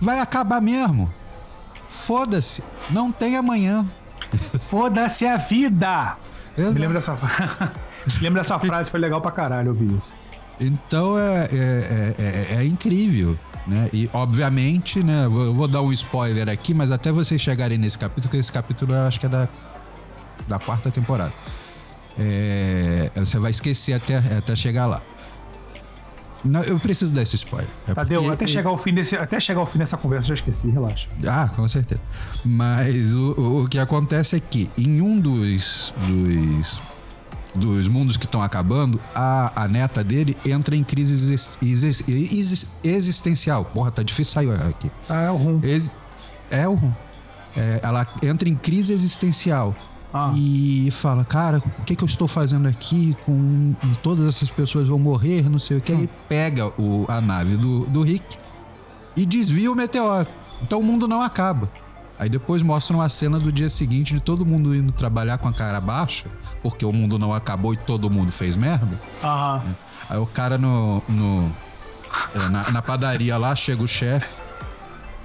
vai 0.00 0.20
acabar 0.20 0.62
mesmo. 0.62 1.06
Foda-se, 1.90 2.62
não 2.88 3.12
tem 3.12 3.36
amanhã. 3.36 3.86
Foda-se 4.70 5.26
a 5.26 5.36
vida! 5.36 6.16
Exato. 6.56 6.72
Me 6.74 6.80
lembra 6.80 6.94
dessa, 6.98 7.12
Me 8.16 8.22
lembra 8.22 8.40
dessa 8.42 8.58
frase, 8.58 8.90
foi 8.90 9.00
legal 9.00 9.20
pra 9.20 9.30
caralho 9.32 9.68
ouvir 9.68 9.92
isso. 9.92 10.16
Então 10.58 11.18
é, 11.18 11.44
é, 11.44 12.14
é, 12.18 12.54
é- 12.54 12.56
é 12.56 12.64
incrível, 12.64 13.38
né? 13.66 13.88
E 13.92 14.08
obviamente, 14.12 15.02
né? 15.02 15.24
Eu 15.24 15.52
vou, 15.54 15.66
dar 15.68 15.82
um 15.82 15.92
spoiler 15.92 16.48
aqui, 16.48 16.72
mas 16.74 16.90
até 16.92 17.10
vocês 17.10 17.40
chegarem 17.40 17.76
nesse 17.78 17.98
capítulo, 17.98 18.30
que 18.30 18.36
esse 18.36 18.52
capítulo 18.52 18.94
eu 18.94 19.02
acho 19.06 19.18
que 19.18 19.26
é 19.26 19.28
da, 19.28 19.48
da 20.48 20.58
quarta 20.58 20.90
temporada. 20.90 21.32
É, 22.18 23.10
você 23.14 23.38
vai 23.38 23.50
esquecer 23.50 23.92
até, 23.94 24.16
até 24.16 24.54
chegar 24.56 24.86
lá. 24.86 25.02
Não, 26.44 26.62
eu 26.62 26.78
preciso 26.78 27.12
dar 27.12 27.22
esse 27.22 27.34
spoiler. 27.36 27.68
É 27.88 27.94
Tadeu, 27.94 28.20
porque- 28.22 28.34
até 28.34 28.46
chegar, 28.46 28.70
ao 28.70 28.78
fim 28.78 28.94
desse, 28.94 29.16
até 29.16 29.40
chegar 29.40 29.60
ao 29.60 29.66
fim 29.66 29.78
dessa 29.78 29.96
conversa, 29.96 30.26
eu 30.30 30.36
já 30.36 30.42
esqueci, 30.42 30.68
relaxa. 30.70 31.08
Ah, 31.26 31.48
com 31.54 31.66
certeza. 31.66 32.00
Mas 32.44 33.14
o, 33.14 33.32
o- 33.32 33.64
o 33.64 33.68
que 33.68 33.78
acontece 33.78 34.36
é 34.36 34.40
que 34.40 34.70
em 34.78 35.00
um 35.00 35.18
dos, 35.18 35.92
dos, 36.06 36.80
dos 37.56 37.88
mundos 37.88 38.16
que 38.16 38.24
estão 38.26 38.42
acabando, 38.42 39.00
a, 39.14 39.64
a 39.64 39.68
neta 39.68 40.04
dele 40.04 40.36
entra 40.44 40.76
em 40.76 40.84
crise 40.84 41.12
exis- 41.12 41.58
exis- 41.62 42.04
exis- 42.08 42.66
existencial. 42.84 43.64
Porra, 43.64 43.90
tá 43.90 44.02
difícil 44.02 44.34
sair 44.34 44.50
aqui. 44.52 44.90
Ah, 45.08 45.22
é 45.22 45.30
o 45.30 45.36
rum. 45.36 45.60
Ex- 45.62 45.92
é 46.50 46.68
o. 46.68 46.78
é, 47.56 47.80
ela 47.82 48.06
entra 48.22 48.48
em 48.48 48.54
crise 48.54 48.92
existencial. 48.92 49.74
Ah. 50.14 50.32
E 50.34 50.88
fala, 50.92 51.24
cara, 51.24 51.62
o 51.78 51.82
que, 51.84 51.94
que 51.96 52.02
eu 52.04 52.06
estou 52.06 52.26
fazendo 52.28 52.66
aqui? 52.68 53.14
Com 53.26 53.74
todas 54.02 54.26
essas 54.26 54.48
pessoas 54.50 54.88
vão 54.88 54.98
morrer, 54.98 55.48
não 55.50 55.58
sei 55.58 55.76
o 55.76 55.80
que. 55.80 55.92
Aí 55.92 56.08
pega 56.28 56.68
o, 56.80 57.04
a 57.08 57.20
nave 57.20 57.56
do, 57.56 57.80
do 57.86 58.02
Rick 58.02 58.36
e 59.16 59.26
desvia 59.26 59.70
o 59.70 59.74
meteoro. 59.74 60.26
Então 60.62 60.78
o 60.80 60.82
mundo 60.82 61.06
não 61.06 61.20
acaba. 61.20 61.70
Aí 62.18 62.28
depois 62.30 62.62
mostram 62.62 63.00
a 63.02 63.08
cena 63.08 63.38
do 63.38 63.52
dia 63.52 63.68
seguinte 63.68 64.14
de 64.14 64.20
todo 64.20 64.44
mundo 64.46 64.74
indo 64.74 64.90
trabalhar 64.92 65.36
com 65.38 65.48
a 65.48 65.52
cara 65.52 65.80
baixa, 65.80 66.26
porque 66.62 66.84
o 66.84 66.92
mundo 66.92 67.18
não 67.18 67.34
acabou 67.34 67.74
e 67.74 67.76
todo 67.76 68.08
mundo 68.10 68.32
fez 68.32 68.56
merda. 68.56 68.98
Aham. 69.22 69.62
Aí 70.08 70.18
o 70.18 70.26
cara 70.26 70.56
no. 70.56 71.02
no- 71.08 71.50
é, 72.34 72.48
na, 72.48 72.70
na 72.70 72.80
padaria 72.82 73.36
lá, 73.36 73.54
chega 73.54 73.82
o 73.82 73.86
chefe. 73.86 74.26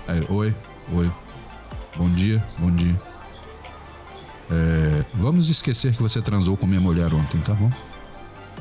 Aí, 0.07 0.25
oi, 0.29 0.53
oi. 0.93 1.09
Bom 1.95 2.09
dia, 2.09 2.43
bom 2.57 2.69
dia. 2.71 2.99
É, 4.49 5.05
vamos 5.13 5.49
esquecer 5.49 5.95
que 5.95 6.01
você 6.01 6.21
transou 6.21 6.57
com 6.57 6.67
minha 6.67 6.81
mulher 6.81 7.13
ontem, 7.13 7.39
tá 7.39 7.53
bom? 7.53 7.69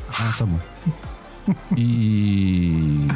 Ah, 0.09 0.33
tá 0.39 0.47
bom. 0.47 0.61
E. 1.77 3.09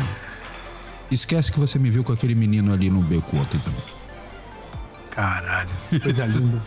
Esquece 1.10 1.52
que 1.52 1.60
você 1.60 1.78
me 1.78 1.90
viu 1.90 2.02
com 2.02 2.12
aquele 2.12 2.34
menino 2.34 2.72
ali 2.72 2.90
no 2.90 3.00
beco 3.00 3.36
ontem 3.36 3.58
também. 3.60 3.80
Caralho, 5.14 5.68
coisa 6.02 6.26
linda. 6.26 6.62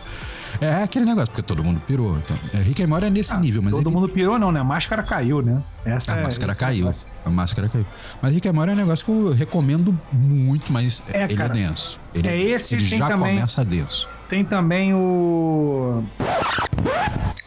É 0.60 0.82
aquele 0.82 1.04
negócio, 1.04 1.28
porque 1.28 1.42
todo 1.42 1.62
mundo 1.62 1.80
pirou. 1.86 2.16
Então, 2.16 2.36
é, 2.54 2.62
Rick 2.62 2.82
and 2.82 2.88
Morty 2.88 3.06
é 3.06 3.10
nesse 3.10 3.36
nível, 3.36 3.62
mas 3.62 3.72
Todo 3.72 3.86
ele- 3.88 3.94
mundo 3.94 4.08
pirou, 4.08 4.38
não, 4.38 4.50
né? 4.50 4.58
A 4.60 4.64
máscara 4.64 5.02
caiu, 5.02 5.42
né? 5.42 5.62
Essa 5.84 6.14
A 6.14 6.18
é- 6.18 6.22
máscara 6.22 6.52
é 6.52 6.54
caiu. 6.56 6.84
negócio. 6.86 7.06
A 7.24 7.30
máscara 7.30 7.68
caiu. 7.68 7.86
Mas 8.22 8.32
Rick 8.34 8.48
and 8.48 8.52
Morty 8.54 8.70
é 8.70 8.72
um 8.72 8.76
negócio 8.76 9.04
que 9.04 9.10
eu 9.12 9.32
recomendo 9.32 9.96
muito, 10.10 10.72
mas 10.72 11.02
É, 11.12 11.24
ele 11.24 11.36
cara. 11.36 11.50
é 11.50 11.62
denso. 11.62 12.00
Ele, 12.14 12.26
É 12.28 12.36
esse, 12.40 12.74
ele 12.76 12.88
já 12.88 13.06
também- 13.08 13.34
começa 13.36 13.64
denso. 13.64 14.08
Tem 14.28 14.42
também 14.44 14.94
o. 14.94 16.02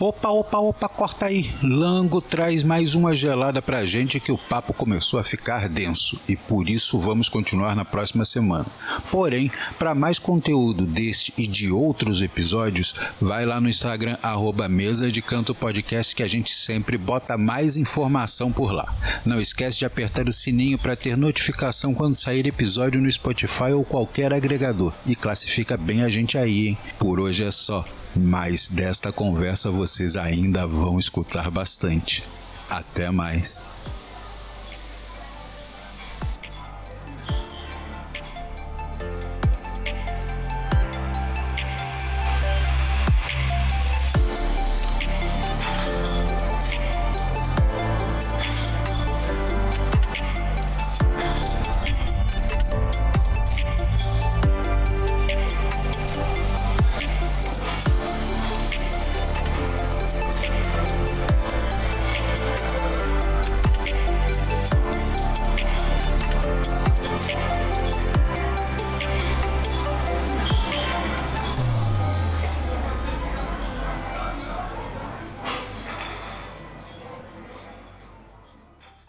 Opa, 0.04 0.30
opa, 0.30 0.58
opa, 0.58 0.90
corta 0.90 1.28
aí. 1.28 1.52
Lango 1.62 2.20
traz 2.20 2.64
mais 2.64 2.96
uma 2.96 3.14
gelada 3.14 3.62
pra 3.62 3.86
gente 3.86 4.20
que 4.20 4.32
o 4.32 4.38
papo 4.38 4.74
começou 4.74 5.20
a 5.20 5.24
ficar 5.24 5.70
denso 5.70 6.20
e 6.28 6.36
por 6.36 6.68
isso 6.68 7.00
vamos 7.00 7.30
continuar 7.30 7.76
na 7.76 7.86
próxima 7.86 8.26
semana. 8.26 8.66
Porém, 9.12 9.52
para 9.78 9.94
mais 9.94 10.18
conteúdo 10.18 10.88
deste 10.88 11.32
e 11.38 11.46
de 11.46 11.72
outros 11.72 12.20
episódios, 12.20 12.96
vai 13.22 13.46
lá 13.46 13.62
no 13.62 13.70
Instagram 13.70 14.18
arroba 14.24 14.68
Mesa 14.68 15.12
de 15.12 15.22
Canto 15.22 15.54
Podcast 15.54 16.16
que 16.16 16.24
a 16.24 16.28
gente 16.28 16.52
sempre 16.52 16.98
bota 16.98 17.38
mais 17.38 17.78
informação 17.78 18.52
por 18.52 18.74
lá. 18.74 18.92
Não 19.24 19.40
esquece 19.40 19.78
de 19.78 19.86
apertar 19.86 20.28
o 20.28 20.34
sininho 20.34 20.80
para 20.80 20.96
ter 20.96 21.16
notificação 21.16 21.94
quando 21.94 22.16
sair 22.16 22.48
episódio 22.48 23.00
no 23.00 23.12
Spotify 23.12 23.74
ou 23.76 23.86
qualquer 23.86 24.34
agregador. 24.34 24.94
E 25.06 25.16
classifica 25.16 25.78
bem 25.78 26.02
a 26.02 26.10
gente 26.10 26.40
aí, 26.40 26.70
hein? 26.70 26.78
Por 26.98 27.20
hoje 27.20 27.44
é 27.44 27.52
só. 27.52 27.86
Mas 28.16 28.70
desta 28.70 29.12
conversa 29.12 29.72
vocês 29.72 30.16
ainda 30.16 30.68
vão 30.68 31.00
escutar 31.00 31.50
bastante. 31.50 32.24
Até 32.70 33.10
mais. 33.12 33.71